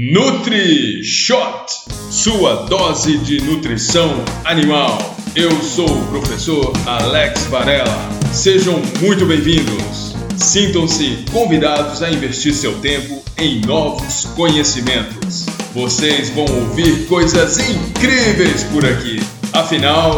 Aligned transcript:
Nutri 0.00 1.02
Shot, 1.02 1.66
sua 2.08 2.66
dose 2.66 3.18
de 3.18 3.40
nutrição 3.42 4.14
animal. 4.44 4.96
Eu 5.34 5.50
sou 5.60 5.90
o 5.90 6.06
professor 6.06 6.72
Alex 6.86 7.46
Varela. 7.46 8.08
Sejam 8.32 8.80
muito 9.00 9.26
bem-vindos. 9.26 10.14
Sintam-se 10.36 11.24
convidados 11.32 12.00
a 12.00 12.12
investir 12.12 12.54
seu 12.54 12.78
tempo 12.78 13.24
em 13.36 13.60
novos 13.62 14.26
conhecimentos. 14.36 15.46
Vocês 15.74 16.30
vão 16.30 16.44
ouvir 16.44 17.08
coisas 17.08 17.58
incríveis 17.58 18.62
por 18.72 18.86
aqui. 18.86 19.20
Afinal, 19.52 20.14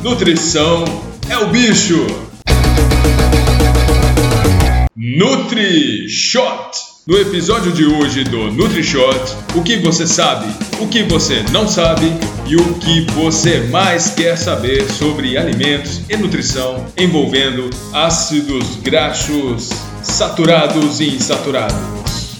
nutrição 0.00 0.84
é 1.28 1.36
o 1.38 1.48
bicho. 1.48 2.06
Nutri 4.94 6.08
Shot. 6.08 6.93
No 7.06 7.18
episódio 7.18 7.70
de 7.70 7.84
hoje 7.84 8.24
do 8.24 8.50
NutriShot, 8.50 9.36
o 9.54 9.62
que 9.62 9.76
você 9.76 10.06
sabe, 10.06 10.46
o 10.80 10.88
que 10.88 11.02
você 11.02 11.44
não 11.52 11.68
sabe 11.68 12.06
e 12.46 12.56
o 12.56 12.78
que 12.78 13.02
você 13.12 13.60
mais 13.64 14.14
quer 14.14 14.38
saber 14.38 14.90
sobre 14.90 15.36
alimentos 15.36 16.00
e 16.08 16.16
nutrição 16.16 16.86
envolvendo 16.96 17.68
ácidos 17.92 18.76
graxos 18.76 19.68
saturados 20.02 21.00
e 21.00 21.16
insaturados 21.16 21.76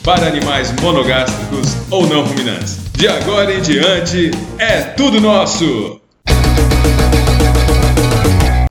para 0.02 0.28
animais 0.28 0.72
monogástricos 0.80 1.76
ou 1.90 2.06
não 2.06 2.24
ruminantes. 2.24 2.78
De 2.96 3.06
agora 3.06 3.52
em 3.52 3.60
diante 3.60 4.30
é 4.56 4.80
tudo 4.80 5.20
nosso! 5.20 6.00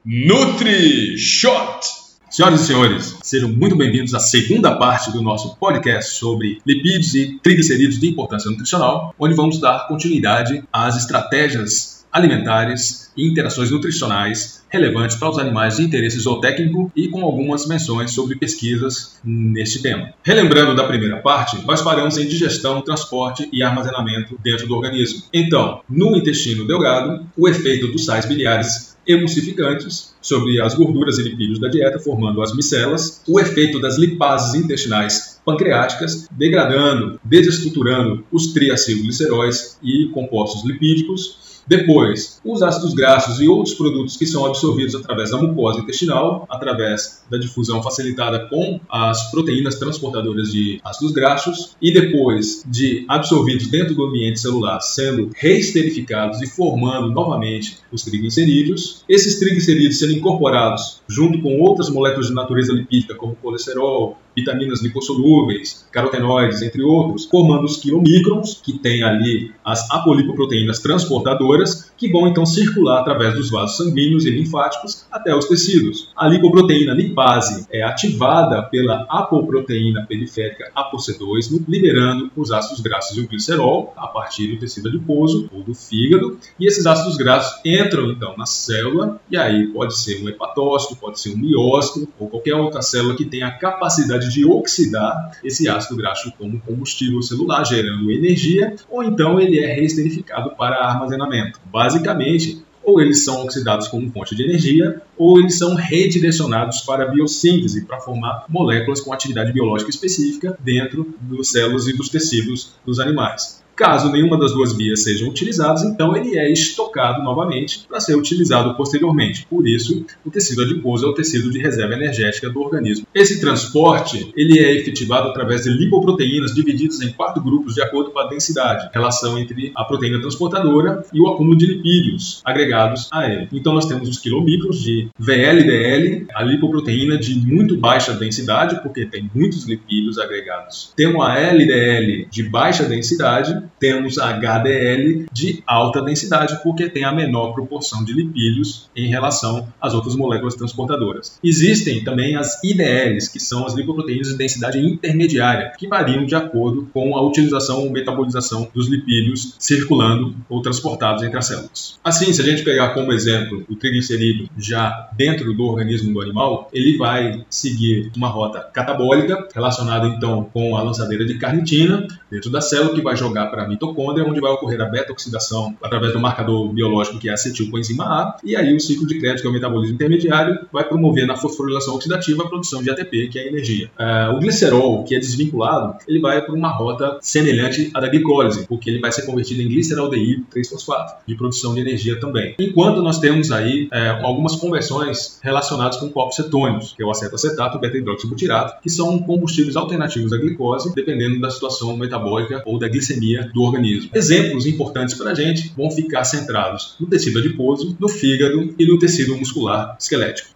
NutriShot 0.03 2.02
Senhoras 2.33 2.61
e 2.61 2.65
senhores, 2.65 3.15
sejam 3.21 3.47
muito 3.47 3.75
bem-vindos 3.75 4.15
à 4.15 4.19
segunda 4.19 4.75
parte 4.75 5.11
do 5.11 5.21
nosso 5.21 5.55
podcast 5.57 6.15
sobre 6.15 6.59
lipídios 6.65 7.13
e 7.13 7.37
triglicerídeos 7.43 7.99
de 7.99 8.09
importância 8.09 8.49
nutricional, 8.49 9.13
onde 9.19 9.35
vamos 9.35 9.59
dar 9.59 9.87
continuidade 9.87 10.63
às 10.73 10.97
estratégias 10.97 12.03
alimentares 12.11 13.11
e 13.15 13.29
interações 13.29 13.69
nutricionais 13.69 14.63
relevantes 14.67 15.15
para 15.15 15.29
os 15.29 15.37
animais 15.37 15.77
de 15.77 15.83
interesse 15.83 16.19
zootécnico 16.19 16.91
e 16.95 17.07
com 17.07 17.23
algumas 17.23 17.67
menções 17.67 18.09
sobre 18.09 18.35
pesquisas 18.35 19.19
neste 19.23 19.83
tema. 19.83 20.11
Relembrando 20.23 20.75
da 20.75 20.85
primeira 20.85 21.17
parte, 21.17 21.63
nós 21.67 21.83
paramos 21.83 22.17
em 22.17 22.27
digestão, 22.27 22.81
transporte 22.81 23.47
e 23.53 23.61
armazenamento 23.61 24.39
dentro 24.43 24.65
do 24.65 24.75
organismo. 24.75 25.21
Então, 25.31 25.81
no 25.87 26.17
intestino 26.17 26.65
delgado, 26.65 27.27
o 27.37 27.47
efeito 27.47 27.89
dos 27.89 28.05
sais 28.05 28.25
biliares 28.25 28.92
emulsificantes 29.07 30.13
sobre 30.21 30.61
as 30.61 30.73
gorduras 30.73 31.17
e 31.17 31.23
lipídios 31.23 31.59
da 31.59 31.67
dieta, 31.67 31.99
formando 31.99 32.41
as 32.41 32.55
micelas, 32.55 33.21
o 33.27 33.39
efeito 33.39 33.79
das 33.79 33.97
lipases 33.97 34.53
intestinais 34.53 35.41
pancreáticas, 35.45 36.27
degradando, 36.31 37.19
desestruturando 37.23 38.25
os 38.31 38.53
triacilgliceróis 38.53 39.77
e 39.83 40.07
compostos 40.13 40.63
lipídicos, 40.63 41.42
depois, 41.67 42.39
os 42.43 42.61
ácidos 42.61 42.93
graxos 42.93 43.39
e 43.39 43.47
outros 43.47 43.75
produtos 43.75 44.17
que 44.17 44.25
são 44.25 44.45
absorvidos 44.45 44.95
através 44.95 45.31
da 45.31 45.37
mucosa 45.37 45.79
intestinal, 45.79 46.45
através 46.49 47.23
da 47.29 47.37
difusão 47.37 47.81
facilitada 47.81 48.47
com 48.47 48.79
as 48.89 49.31
proteínas 49.31 49.75
transportadoras 49.75 50.51
de 50.51 50.79
ácidos 50.83 51.11
graxos, 51.13 51.75
e 51.81 51.93
depois 51.93 52.63
de 52.67 53.05
absorvidos 53.07 53.67
dentro 53.67 53.95
do 53.95 54.05
ambiente 54.05 54.39
celular, 54.39 54.79
sendo 54.81 55.29
reesterificados 55.35 56.41
e 56.41 56.47
formando 56.47 57.11
novamente 57.11 57.77
os 57.91 58.03
triglicerídeos. 58.03 59.03
Esses 59.07 59.39
triglicerídeos 59.39 59.99
sendo 59.99 60.13
incorporados 60.13 61.01
junto 61.07 61.41
com 61.41 61.59
outras 61.61 61.89
moléculas 61.89 62.27
de 62.27 62.33
natureza 62.33 62.73
lipídica, 62.73 63.15
como 63.15 63.35
colesterol, 63.35 64.17
vitaminas 64.35 64.81
lipossolúveis, 64.81 65.87
carotenoides, 65.91 66.61
entre 66.61 66.81
outros, 66.81 67.25
formando 67.25 67.65
os 67.65 67.77
quilomicrons, 67.77 68.61
que 68.63 68.77
tem 68.79 69.03
ali 69.03 69.53
as 69.63 69.89
apolipoproteínas 69.91 70.79
transportadoras, 70.79 71.92
que 71.97 72.11
vão 72.11 72.27
então 72.27 72.45
circular 72.45 73.01
através 73.01 73.35
dos 73.35 73.49
vasos 73.49 73.77
sanguíneos 73.77 74.25
e 74.25 74.31
linfáticos 74.31 75.05
até 75.11 75.35
os 75.35 75.45
tecidos. 75.45 76.09
A 76.15 76.27
lipoproteína 76.27 76.93
lipase 76.93 77.65
é 77.71 77.83
ativada 77.83 78.61
pela 78.63 79.05
apoproteína 79.09 80.05
periférica 80.05 80.71
ApoC2, 80.75 81.63
liberando 81.67 82.31
os 82.35 82.51
ácidos 82.51 82.81
graxos 82.81 83.17
e 83.17 83.21
o 83.21 83.27
glicerol 83.27 83.93
a 83.95 84.07
partir 84.07 84.47
do 84.47 84.57
tecido 84.57 84.89
adiposo 84.89 85.49
ou 85.53 85.63
do 85.63 85.73
fígado, 85.73 86.37
e 86.59 86.67
esses 86.67 86.85
ácidos 86.85 87.17
graxos 87.17 87.59
entram 87.65 88.11
então 88.11 88.35
na 88.37 88.45
célula, 88.45 89.19
e 89.29 89.37
aí 89.37 89.67
pode 89.67 89.97
ser 89.97 90.23
um 90.23 90.29
hepatócito, 90.29 90.95
pode 90.95 91.19
ser 91.19 91.33
um 91.33 91.37
miócito 91.37 92.07
ou 92.19 92.27
qualquer 92.27 92.55
outra 92.55 92.81
célula 92.81 93.15
que 93.15 93.25
tenha 93.25 93.47
a 93.47 93.51
capacidade 93.51 94.31
de 94.31 94.45
oxidar 94.45 95.37
esse 95.43 95.69
ácido 95.69 95.95
graxo 95.95 96.31
como 96.37 96.59
combustível 96.61 97.21
celular, 97.21 97.63
gerando 97.65 98.11
energia, 98.11 98.75
ou 98.89 99.03
então 99.03 99.39
ele 99.39 99.59
é 99.59 99.73
reesterificado 99.73 100.51
para 100.55 100.83
armazenamento. 100.83 101.59
Basicamente, 101.83 102.63
ou 102.81 103.01
eles 103.01 103.23
são 103.23 103.43
oxidados 103.43 103.87
como 103.87 104.09
fonte 104.11 104.35
de 104.35 104.43
energia, 104.43 105.01
ou 105.17 105.39
eles 105.39 105.57
são 105.57 105.75
redirecionados 105.75 106.81
para 106.81 107.03
a 107.03 107.07
biossíntese, 107.07 107.85
para 107.85 107.99
formar 107.99 108.45
moléculas 108.47 109.01
com 109.01 109.11
atividade 109.11 109.51
biológica 109.51 109.89
específica 109.89 110.57
dentro 110.61 111.13
das 111.21 111.49
células 111.49 111.87
e 111.87 111.93
dos 111.93 112.09
tecidos 112.09 112.73
dos 112.85 112.99
animais. 112.99 113.62
Caso 113.75 114.11
nenhuma 114.11 114.37
das 114.37 114.51
duas 114.51 114.75
vias 114.75 115.03
sejam 115.03 115.29
utilizadas, 115.29 115.83
então 115.83 116.15
ele 116.15 116.37
é 116.37 116.51
estocado 116.51 117.23
novamente 117.23 117.85
para 117.87 117.99
ser 117.99 118.15
utilizado 118.15 118.75
posteriormente. 118.75 119.47
Por 119.49 119.67
isso, 119.67 120.05
o 120.23 120.29
tecido 120.29 120.61
adiposo 120.61 121.05
é 121.05 121.09
o 121.09 121.13
tecido 121.13 121.49
de 121.49 121.59
reserva 121.59 121.93
energética 121.93 122.49
do 122.49 122.61
organismo. 122.61 123.07
Esse 123.13 123.41
transporte 123.41 124.31
ele 124.35 124.59
é 124.59 124.75
efetivado 124.75 125.29
através 125.29 125.63
de 125.63 125.69
lipoproteínas 125.69 126.53
divididas 126.53 127.01
em 127.01 127.11
quatro 127.11 127.41
grupos 127.41 127.73
de 127.73 127.81
acordo 127.81 128.11
com 128.11 128.19
a 128.19 128.27
densidade, 128.27 128.89
relação 128.93 129.37
entre 129.39 129.71
a 129.75 129.83
proteína 129.83 130.21
transportadora 130.21 131.03
e 131.13 131.19
o 131.19 131.27
acúmulo 131.27 131.57
de 131.57 131.65
lipídios 131.65 132.41
agregados 132.45 133.09
a 133.11 133.27
ele. 133.27 133.47
Então 133.51 133.73
nós 133.73 133.85
temos 133.85 134.07
os 134.07 134.19
quilomicros 134.19 134.81
de 134.81 135.07
VLDL, 135.17 136.27
a 136.33 136.43
lipoproteína 136.43 137.17
de 137.17 137.35
muito 137.35 137.75
baixa 137.75 138.13
densidade, 138.13 138.81
porque 138.81 139.05
tem 139.05 139.29
muitos 139.33 139.67
lipídios 139.67 140.19
agregados. 140.19 140.93
Temos 140.95 141.25
a 141.25 141.39
LDL 141.39 142.27
de 142.29 142.43
baixa 142.43 142.83
densidade 142.83 143.62
temos 143.79 144.17
a 144.17 144.29
HDL 144.29 145.25
de 145.31 145.63
alta 145.65 146.01
densidade, 146.01 146.61
porque 146.63 146.89
tem 146.89 147.03
a 147.03 147.11
menor 147.11 147.53
proporção 147.53 148.03
de 148.03 148.13
lipídios 148.13 148.89
em 148.95 149.07
relação 149.07 149.67
às 149.81 149.93
outras 149.93 150.15
moléculas 150.15 150.55
transportadoras. 150.55 151.39
Existem 151.43 152.03
também 152.03 152.35
as 152.35 152.63
IDLs, 152.63 153.27
que 153.29 153.39
são 153.39 153.65
as 153.65 153.73
lipoproteínas 153.73 154.27
de 154.27 154.37
densidade 154.37 154.79
intermediária, 154.79 155.73
que 155.77 155.87
variam 155.87 156.25
de 156.25 156.35
acordo 156.35 156.87
com 156.93 157.15
a 157.15 157.21
utilização 157.21 157.83
ou 157.83 157.91
metabolização 157.91 158.67
dos 158.73 158.87
lipídios 158.87 159.55
circulando 159.59 160.35
ou 160.49 160.61
transportados 160.61 161.23
entre 161.23 161.37
as 161.37 161.45
células. 161.45 161.99
Assim, 162.03 162.31
se 162.33 162.41
a 162.41 162.45
gente 162.45 162.63
pegar 162.63 162.89
como 162.89 163.11
exemplo 163.11 163.63
o 163.69 163.75
triglicerídeo 163.75 164.49
já 164.57 165.09
dentro 165.15 165.53
do 165.53 165.63
organismo 165.63 166.13
do 166.13 166.21
animal, 166.21 166.69
ele 166.73 166.97
vai 166.97 167.45
seguir 167.49 168.11
uma 168.15 168.27
rota 168.27 168.59
catabólica, 168.59 169.47
relacionada 169.53 170.07
então 170.07 170.49
com 170.53 170.75
a 170.75 170.83
lançadeira 170.83 171.25
de 171.25 171.37
carnitina 171.37 172.07
dentro 172.29 172.49
da 172.49 172.61
célula, 172.61 172.93
que 172.93 173.01
vai 173.01 173.15
jogar 173.15 173.47
para 173.53 173.65
a 173.65 173.67
mitocôndria, 173.67 174.25
onde 174.25 174.41
vai 174.41 174.51
ocorrer 174.51 174.81
a 174.81 174.85
beta-oxidação 174.85 175.77
através 175.81 176.11
do 176.11 176.19
marcador 176.19 176.73
biológico 176.73 177.19
que 177.19 177.27
é 177.27 177.31
a 177.31 177.35
acetilcoenzima 177.35 178.03
A, 178.03 178.37
e 178.43 178.55
aí 178.55 178.75
o 178.75 178.79
ciclo 178.79 179.05
de 179.05 179.19
crédito, 179.19 179.41
que 179.41 179.47
é 179.47 179.49
o 179.51 179.53
metabolismo 179.53 179.93
intermediário, 179.93 180.65
vai 180.71 180.83
promover 180.83 181.27
na 181.27 181.35
fosforilação 181.35 181.93
oxidativa 181.93 182.43
a 182.43 182.47
produção 182.47 182.81
de 182.81 182.89
ATP, 182.89 183.27
que 183.27 183.37
é 183.37 183.43
a 183.43 183.47
energia. 183.47 183.91
Uh, 183.99 184.35
o 184.35 184.39
glicerol, 184.39 185.03
que 185.03 185.15
é 185.15 185.19
desvinculado, 185.19 185.95
ele 186.07 186.19
vai 186.19 186.41
para 186.41 186.55
uma 186.55 186.69
rota 186.69 187.19
semelhante 187.21 187.91
à 187.93 187.99
da 187.99 188.07
glicólise, 188.07 188.65
porque 188.67 188.89
ele 188.89 188.99
vai 188.99 189.11
ser 189.11 189.23
convertido 189.23 189.61
em 189.61 189.67
gliceraldeído 189.67 190.45
3-fosfato, 190.53 191.17
de 191.27 191.35
produção 191.35 191.75
de 191.75 191.81
energia 191.81 192.19
também. 192.19 192.55
Enquanto 192.59 193.03
nós 193.03 193.19
temos 193.19 193.51
aí 193.51 193.87
é, 193.93 194.09
algumas 194.23 194.55
conversões 194.55 195.39
relacionadas 195.43 195.97
com 195.97 196.09
corpos 196.09 196.37
cetônicos, 196.37 196.93
que 196.95 197.03
é 197.03 197.05
o 197.05 197.11
acetoacetato 197.11 197.77
o 197.77 197.79
beta-hidroxibutirato, 197.79 198.81
que 198.81 198.89
são 198.89 199.19
combustíveis 199.19 199.75
alternativos 199.75 200.33
à 200.33 200.37
glicose, 200.37 200.93
dependendo 200.95 201.39
da 201.39 201.51
situação 201.51 201.95
metabólica 201.95 202.63
ou 202.65 202.79
da 202.79 202.87
glicemia 202.87 203.42
do 203.43 203.61
organismo. 203.61 204.11
Exemplos 204.13 204.65
importantes 204.65 205.15
para 205.15 205.31
a 205.31 205.35
gente 205.35 205.71
vão 205.75 205.91
ficar 205.91 206.23
centrados 206.23 206.95
no 206.99 207.07
tecido 207.07 207.39
adiposo, 207.39 207.95
no 207.99 208.09
fígado 208.09 208.73
e 208.77 208.85
no 208.85 208.97
tecido 208.97 209.37
muscular 209.37 209.95
esquelético. 209.99 210.49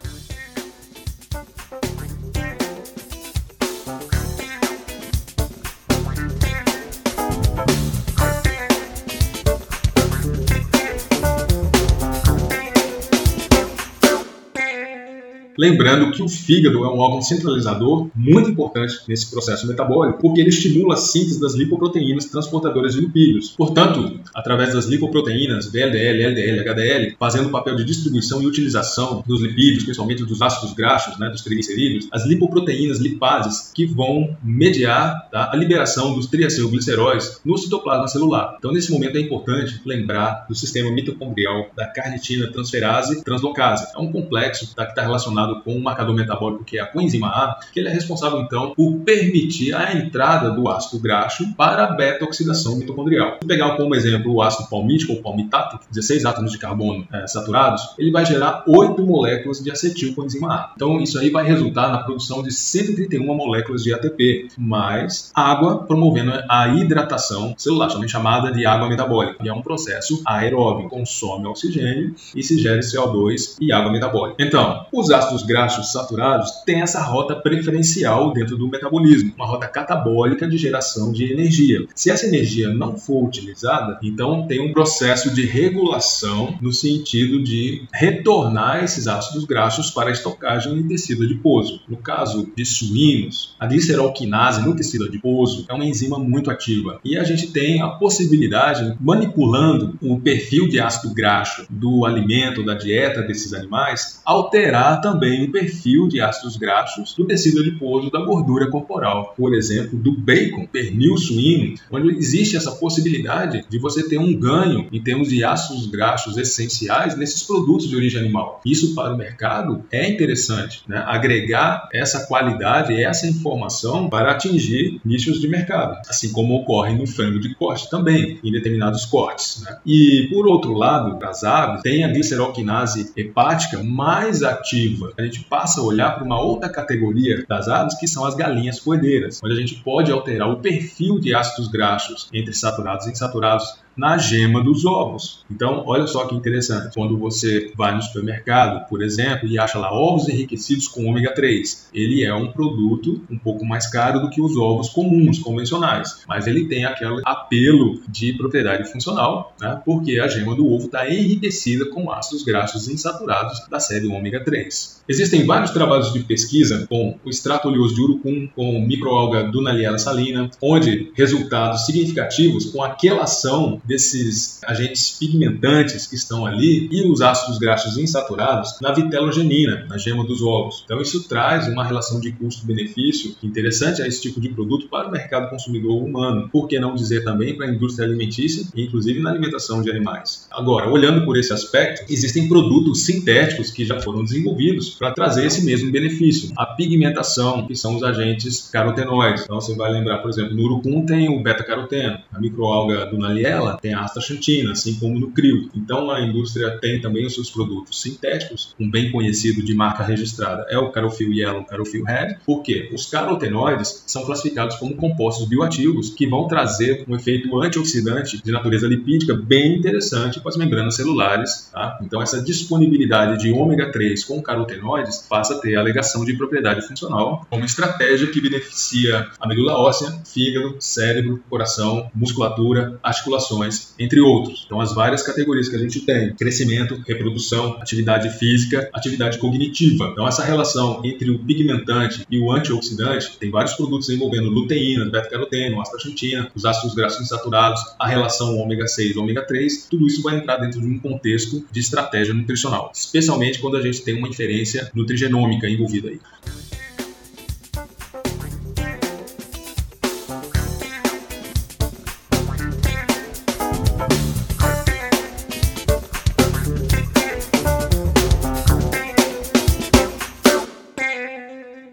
Lembrando 15.57 16.11
que 16.11 16.21
o 16.21 16.29
fígado 16.29 16.83
é 16.85 16.87
um 16.87 16.99
órgão 16.99 17.21
centralizador 17.21 18.09
muito 18.15 18.49
importante 18.51 18.99
nesse 19.07 19.29
processo 19.31 19.67
metabólico, 19.67 20.19
porque 20.19 20.41
ele 20.41 20.49
estimula 20.49 20.93
a 20.93 20.97
síntese 20.97 21.39
das 21.39 21.55
lipoproteínas 21.55 22.25
transportadoras 22.25 22.93
de 22.93 23.01
lipídios. 23.01 23.49
Portanto, 23.57 24.19
através 24.35 24.73
das 24.73 24.85
lipoproteínas 24.85 25.71
VLDL, 25.71 26.23
LDL, 26.23 26.59
HDL, 26.61 27.15
fazendo 27.19 27.47
o 27.47 27.51
papel 27.51 27.75
de 27.75 27.83
distribuição 27.83 28.41
e 28.41 28.45
utilização 28.45 29.23
dos 29.25 29.41
lipídios, 29.41 29.83
principalmente 29.83 30.23
dos 30.23 30.41
ácidos 30.41 30.73
graxos, 30.73 31.17
né, 31.17 31.29
dos 31.29 31.41
triglicerídeos, 31.41 32.07
as 32.11 32.25
lipoproteínas 32.25 32.99
lipases 32.99 33.71
que 33.73 33.85
vão 33.85 34.35
mediar 34.43 35.27
tá, 35.31 35.49
a 35.51 35.55
liberação 35.55 36.13
dos 36.13 36.27
triacilgliceróis 36.27 37.41
no 37.43 37.57
citoplasma 37.57 38.07
celular. 38.07 38.55
Então, 38.57 38.71
nesse 38.71 38.91
momento 38.91 39.17
é 39.17 39.21
importante 39.21 39.81
lembrar 39.85 40.45
do 40.47 40.55
sistema 40.55 40.91
mitocondrial 40.91 41.67
da 41.75 41.87
carnitina 41.87 42.47
transferase 42.51 43.23
translocase. 43.23 43.87
É 43.95 43.99
um 43.99 44.11
complexo 44.11 44.73
tá, 44.75 44.85
que 44.85 44.91
está 44.91 45.01
relacionado 45.01 45.46
com 45.55 45.75
um 45.75 45.81
marcador 45.81 46.15
metabólico 46.15 46.63
que 46.63 46.77
é 46.77 46.81
a 46.81 46.85
coenzima 46.85 47.27
A, 47.27 47.59
que 47.71 47.79
ele 47.79 47.89
é 47.89 47.91
responsável 47.91 48.39
então 48.39 48.73
por 48.75 48.99
permitir 48.99 49.73
a 49.73 49.93
entrada 49.93 50.51
do 50.51 50.69
ácido 50.69 51.01
graxo 51.01 51.53
para 51.55 51.85
a 51.85 51.91
beta-oxidação 51.91 52.77
mitocondrial. 52.77 53.37
Vou 53.41 53.47
pegar 53.47 53.75
como 53.75 53.95
exemplo 53.95 54.33
o 54.33 54.41
ácido 54.41 54.69
palmítico 54.69 55.13
ou 55.13 55.21
palmitato, 55.21 55.79
16 55.91 56.25
átomos 56.25 56.51
de 56.51 56.57
carbono 56.57 57.07
é, 57.11 57.27
saturados, 57.27 57.81
ele 57.97 58.11
vai 58.11 58.25
gerar 58.25 58.63
8 58.67 59.01
moléculas 59.03 59.59
de 59.59 59.71
acetilcoenzima 59.71 60.53
A. 60.53 60.71
Então, 60.75 60.99
isso 60.99 61.19
aí 61.19 61.29
vai 61.29 61.45
resultar 61.45 61.89
na 61.89 61.99
produção 61.99 62.41
de 62.43 62.51
131 62.51 63.23
moléculas 63.35 63.83
de 63.83 63.93
ATP, 63.93 64.47
mais 64.57 65.31
água 65.33 65.83
promovendo 65.83 66.31
a 66.49 66.67
hidratação 66.69 67.53
celular, 67.57 67.87
também 67.87 68.07
chamada 68.07 68.51
de 68.51 68.65
água 68.65 68.89
metabólica. 68.89 69.43
E 69.43 69.49
é 69.49 69.53
um 69.53 69.61
processo 69.61 70.21
aeróbio, 70.25 70.89
consome 70.89 71.47
oxigênio 71.47 72.15
e 72.35 72.43
se 72.43 72.57
gera 72.57 72.79
CO2 72.79 73.57
e 73.59 73.71
água 73.71 73.91
metabólica. 73.91 74.43
Então, 74.43 74.85
os 74.91 75.11
ácidos 75.11 75.36
graxos 75.43 75.91
saturados 75.91 76.51
têm 76.65 76.81
essa 76.81 77.01
rota 77.01 77.35
preferencial 77.35 78.33
dentro 78.33 78.57
do 78.57 78.67
metabolismo, 78.67 79.33
uma 79.35 79.45
rota 79.45 79.67
catabólica 79.67 80.47
de 80.47 80.57
geração 80.57 81.11
de 81.11 81.31
energia. 81.31 81.85
Se 81.95 82.09
essa 82.11 82.25
energia 82.25 82.73
não 82.73 82.97
for 82.97 83.25
utilizada, 83.25 83.99
então 84.01 84.47
tem 84.47 84.59
um 84.59 84.73
processo 84.73 85.33
de 85.33 85.45
regulação 85.45 86.57
no 86.61 86.71
sentido 86.71 87.43
de 87.43 87.83
retornar 87.93 88.83
esses 88.83 89.07
ácidos 89.07 89.45
graxos 89.45 89.89
para 89.89 90.09
a 90.09 90.11
estocagem 90.11 90.77
em 90.77 90.87
tecido 90.87 91.23
adiposo. 91.23 91.81
No 91.87 91.97
caso 91.97 92.51
de 92.55 92.65
suínos, 92.65 93.55
a 93.59 93.65
glicerolquinase 93.65 94.65
no 94.65 94.75
tecido 94.75 95.05
adiposo 95.05 95.65
é 95.69 95.73
uma 95.73 95.85
enzima 95.85 96.19
muito 96.19 96.49
ativa 96.49 96.99
e 97.03 97.17
a 97.17 97.23
gente 97.23 97.47
tem 97.47 97.81
a 97.81 97.87
possibilidade, 97.87 98.95
manipulando 98.99 99.97
o 100.01 100.19
perfil 100.19 100.67
de 100.67 100.79
ácido 100.79 101.13
graxo 101.13 101.65
do 101.69 102.05
alimento, 102.05 102.63
da 102.63 102.73
dieta 102.73 103.21
desses 103.21 103.53
animais, 103.53 104.21
alterar 104.25 105.01
também 105.01 105.26
o 105.43 105.51
perfil 105.51 106.07
de 106.07 106.21
ácidos 106.21 106.57
graxos 106.57 107.13
do 107.15 107.25
tecido 107.25 107.61
adiposo 107.61 108.09
da 108.11 108.19
gordura 108.19 108.69
corporal. 108.69 109.33
Por 109.37 109.53
exemplo, 109.53 109.97
do 109.97 110.11
bacon, 110.11 110.65
pernil 110.65 111.17
suíno, 111.17 111.75
onde 111.91 112.17
existe 112.17 112.55
essa 112.55 112.71
possibilidade 112.71 113.65
de 113.69 113.79
você 113.79 114.07
ter 114.07 114.17
um 114.17 114.33
ganho 114.33 114.87
em 114.91 115.01
termos 115.01 115.29
de 115.29 115.43
ácidos 115.43 115.87
graxos 115.87 116.37
essenciais 116.37 117.17
nesses 117.17 117.43
produtos 117.43 117.87
de 117.87 117.95
origem 117.95 118.19
animal. 118.19 118.61
Isso 118.65 118.95
para 118.95 119.13
o 119.13 119.17
mercado 119.17 119.83
é 119.91 120.07
interessante, 120.09 120.81
né? 120.87 121.03
agregar 121.05 121.89
essa 121.93 122.25
qualidade, 122.25 123.01
essa 123.01 123.27
informação 123.27 124.09
para 124.09 124.31
atingir 124.31 124.99
nichos 125.03 125.39
de 125.39 125.47
mercado, 125.47 125.97
assim 126.09 126.31
como 126.31 126.55
ocorre 126.55 126.93
no 126.93 127.07
frango 127.07 127.39
de 127.39 127.53
corte 127.55 127.89
também, 127.89 128.39
em 128.43 128.51
determinados 128.51 129.05
cortes. 129.05 129.63
Né? 129.63 129.77
E 129.85 130.27
por 130.31 130.47
outro 130.47 130.73
lado, 130.73 131.17
as 131.25 131.43
aves 131.43 131.81
têm 131.81 132.03
a 132.03 132.07
glicerolquinase 132.07 133.11
hepática 133.15 133.83
mais 133.83 134.43
ativa. 134.43 135.13
A 135.17 135.23
gente 135.23 135.43
passa 135.45 135.81
a 135.81 135.83
olhar 135.83 136.13
para 136.13 136.23
uma 136.23 136.39
outra 136.39 136.69
categoria 136.69 137.43
das 137.47 137.67
aves 137.67 137.97
que 137.97 138.07
são 138.07 138.23
as 138.23 138.35
galinhas 138.35 138.79
poedeiras, 138.79 139.41
onde 139.43 139.53
a 139.53 139.59
gente 139.59 139.75
pode 139.81 140.11
alterar 140.11 140.47
o 140.47 140.59
perfil 140.59 141.19
de 141.19 141.33
ácidos 141.33 141.67
graxos 141.67 142.29
entre 142.31 142.53
saturados 142.53 143.07
e 143.07 143.11
insaturados 143.11 143.79
na 143.97 144.17
gema 144.17 144.63
dos 144.63 144.85
ovos. 144.85 145.45
Então, 145.49 145.83
olha 145.87 146.05
só 146.05 146.25
que 146.27 146.35
interessante. 146.35 146.93
Quando 146.93 147.17
você 147.17 147.71
vai 147.75 147.95
no 147.95 148.01
supermercado, 148.01 148.87
por 148.87 149.01
exemplo, 149.01 149.47
e 149.47 149.57
acha 149.57 149.79
lá 149.79 149.91
ovos 149.91 150.29
enriquecidos 150.29 150.87
com 150.87 151.05
ômega 151.05 151.33
3, 151.33 151.89
ele 151.93 152.23
é 152.23 152.33
um 152.33 152.51
produto 152.51 153.21
um 153.29 153.37
pouco 153.37 153.65
mais 153.65 153.87
caro 153.87 154.19
do 154.19 154.29
que 154.29 154.41
os 154.41 154.55
ovos 154.55 154.89
comuns, 154.89 155.39
convencionais, 155.39 156.23
mas 156.27 156.47
ele 156.47 156.65
tem 156.65 156.85
aquele 156.85 157.21
apelo 157.25 158.01
de 158.07 158.33
propriedade 158.33 158.89
funcional, 158.91 159.55
né? 159.59 159.81
porque 159.83 160.19
a 160.19 160.27
gema 160.27 160.55
do 160.55 160.71
ovo 160.71 160.85
está 160.85 161.09
enriquecida 161.09 161.85
com 161.89 162.11
ácidos 162.11 162.43
graxos 162.43 162.87
insaturados 162.87 163.65
da 163.69 163.79
série 163.79 164.07
ômega 164.07 164.43
3. 164.43 165.03
Existem 165.07 165.45
vários 165.45 165.71
trabalhos 165.71 166.11
de 166.11 166.19
pesquisa 166.19 166.85
com 166.87 167.17
o 167.23 167.29
extrato 167.29 167.69
oleoso 167.69 167.95
de 167.95 168.01
urucum, 168.01 168.47
com 168.53 168.81
microalga 168.81 169.43
Dunaliella 169.43 169.97
salina, 169.97 170.49
onde 170.61 171.11
resultados 171.15 171.85
significativos 171.85 172.65
com 172.65 172.83
a 172.83 172.89
quelação 172.89 173.81
desses 173.87 174.59
agentes 174.63 175.17
pigmentantes 175.17 176.05
que 176.07 176.15
estão 176.15 176.45
ali 176.45 176.89
e 176.91 177.09
os 177.09 177.21
ácidos 177.21 177.57
graxos 177.57 177.97
insaturados 177.97 178.77
na 178.81 178.91
vitelogenina, 178.91 179.85
na 179.89 179.97
gema 179.97 180.25
dos 180.25 180.41
ovos. 180.41 180.83
Então 180.85 181.01
isso 181.01 181.27
traz 181.27 181.67
uma 181.67 181.83
relação 181.83 182.19
de 182.19 182.31
custo-benefício 182.31 183.35
interessante 183.41 184.01
a 184.01 184.07
esse 184.07 184.21
tipo 184.21 184.41
de 184.41 184.49
produto 184.49 184.87
para 184.89 185.07
o 185.07 185.11
mercado 185.11 185.49
consumidor 185.49 186.03
humano. 186.03 186.49
Por 186.49 186.67
que 186.67 186.79
não 186.79 186.95
dizer 186.95 187.23
também 187.23 187.55
para 187.55 187.67
a 187.67 187.69
indústria 187.69 188.05
alimentícia, 188.05 188.65
inclusive 188.75 189.19
na 189.21 189.29
alimentação 189.29 189.81
de 189.81 189.89
animais? 189.89 190.47
Agora, 190.51 190.89
olhando 190.89 191.25
por 191.25 191.37
esse 191.37 191.53
aspecto, 191.53 192.05
existem 192.11 192.47
produtos 192.47 193.03
sintéticos 193.03 193.71
que 193.71 193.85
já 193.85 193.99
foram 194.01 194.23
desenvolvidos 194.23 194.91
para 194.91 195.11
trazer 195.11 195.45
esse 195.45 195.63
mesmo 195.63 195.91
benefício. 195.91 196.51
A 196.57 196.65
pigmentação, 196.65 197.65
que 197.65 197.75
são 197.75 197.95
os 197.95 198.03
agentes 198.03 198.69
carotenoides. 198.71 199.43
Então 199.43 199.59
você 199.61 199.75
vai 199.75 199.91
lembrar, 199.91 200.19
por 200.19 200.29
exemplo, 200.29 200.55
no 200.55 200.63
urucum 200.63 201.05
tem 201.05 201.29
o 201.29 201.41
beta-caroteno, 201.41 202.19
a 202.33 202.39
microalga 202.39 203.05
dunaliella 203.05 203.76
tem 203.81 203.93
a 203.93 204.01
astaxantina, 204.01 204.71
assim 204.71 204.95
como 204.95 205.19
no 205.19 205.31
crio. 205.31 205.69
Então 205.75 206.09
a 206.11 206.21
indústria 206.21 206.77
tem 206.79 207.01
também 207.01 207.25
os 207.25 207.33
seus 207.33 207.49
produtos 207.49 208.01
sintéticos, 208.01 208.75
um 208.79 208.89
bem 208.89 209.11
conhecido 209.11 209.63
de 209.63 209.73
marca 209.73 210.03
registrada 210.03 210.65
é 210.69 210.77
o 210.77 210.91
Carofil 210.91 211.33
Yellow, 211.33 211.63
Carofil 211.63 212.03
Red, 212.03 212.37
porque 212.45 212.89
os 212.93 213.05
carotenoides 213.05 214.03
são 214.05 214.25
classificados 214.25 214.75
como 214.77 214.95
compostos 214.95 215.47
bioativos 215.47 216.09
que 216.09 216.27
vão 216.27 216.47
trazer 216.47 217.03
um 217.07 217.15
efeito 217.15 217.59
antioxidante 217.59 218.41
de 218.43 218.51
natureza 218.51 218.87
lipídica 218.87 219.33
bem 219.33 219.77
interessante 219.77 220.39
para 220.39 220.49
as 220.49 220.57
membranas 220.57 220.95
celulares. 220.95 221.69
Tá? 221.71 221.99
Então 222.01 222.21
essa 222.21 222.41
disponibilidade 222.41 223.41
de 223.41 223.51
ômega 223.51 223.91
3 223.91 224.23
com 224.23 224.41
carotenoides 224.41 225.25
passa 225.29 225.55
a 225.55 225.59
ter 225.59 225.75
a 225.75 225.79
alegação 225.79 226.23
de 226.25 226.35
propriedade 226.35 226.85
funcional 226.87 227.45
como 227.49 227.65
estratégia 227.65 228.27
que 228.27 228.41
beneficia 228.41 229.29
a 229.39 229.47
medula 229.47 229.77
óssea, 229.77 230.11
fígado, 230.25 230.75
cérebro, 230.79 231.43
coração, 231.49 232.09
musculatura, 232.13 232.99
articulações 233.03 233.56
entre 233.99 234.19
outros. 234.19 234.63
Então, 234.65 234.79
as 234.79 234.93
várias 234.93 235.23
categorias 235.23 235.69
que 235.69 235.75
a 235.75 235.79
gente 235.79 236.01
tem: 236.01 236.33
crescimento, 236.33 237.01
reprodução, 237.07 237.77
atividade 237.81 238.29
física, 238.37 238.89
atividade 238.93 239.37
cognitiva. 239.37 240.09
Então, 240.11 240.27
essa 240.27 240.43
relação 240.43 241.01
entre 241.03 241.29
o 241.31 241.39
pigmentante 241.39 242.25
e 242.29 242.39
o 242.39 242.51
antioxidante, 242.51 243.37
tem 243.39 243.49
vários 243.49 243.73
produtos 243.73 244.09
envolvendo 244.09 244.49
luteína, 244.49 245.05
beta-caroteno, 245.05 245.81
astaxantina, 245.81 246.51
os 246.55 246.65
ácidos 246.65 246.95
graxos 246.95 247.21
insaturados, 247.21 247.81
a 247.99 248.07
relação 248.07 248.57
ômega 248.57 248.87
6 248.87 249.15
e 249.15 249.19
ômega 249.19 249.45
3, 249.45 249.87
tudo 249.89 250.07
isso 250.07 250.21
vai 250.21 250.37
entrar 250.37 250.57
dentro 250.57 250.81
de 250.81 250.87
um 250.87 250.99
contexto 250.99 251.63
de 251.71 251.79
estratégia 251.79 252.33
nutricional, 252.33 252.91
especialmente 252.93 253.59
quando 253.59 253.77
a 253.77 253.81
gente 253.81 254.01
tem 254.01 254.17
uma 254.17 254.27
inferência 254.27 254.89
nutrigenômica 254.93 255.69
envolvida 255.69 256.09
aí. 256.09 256.19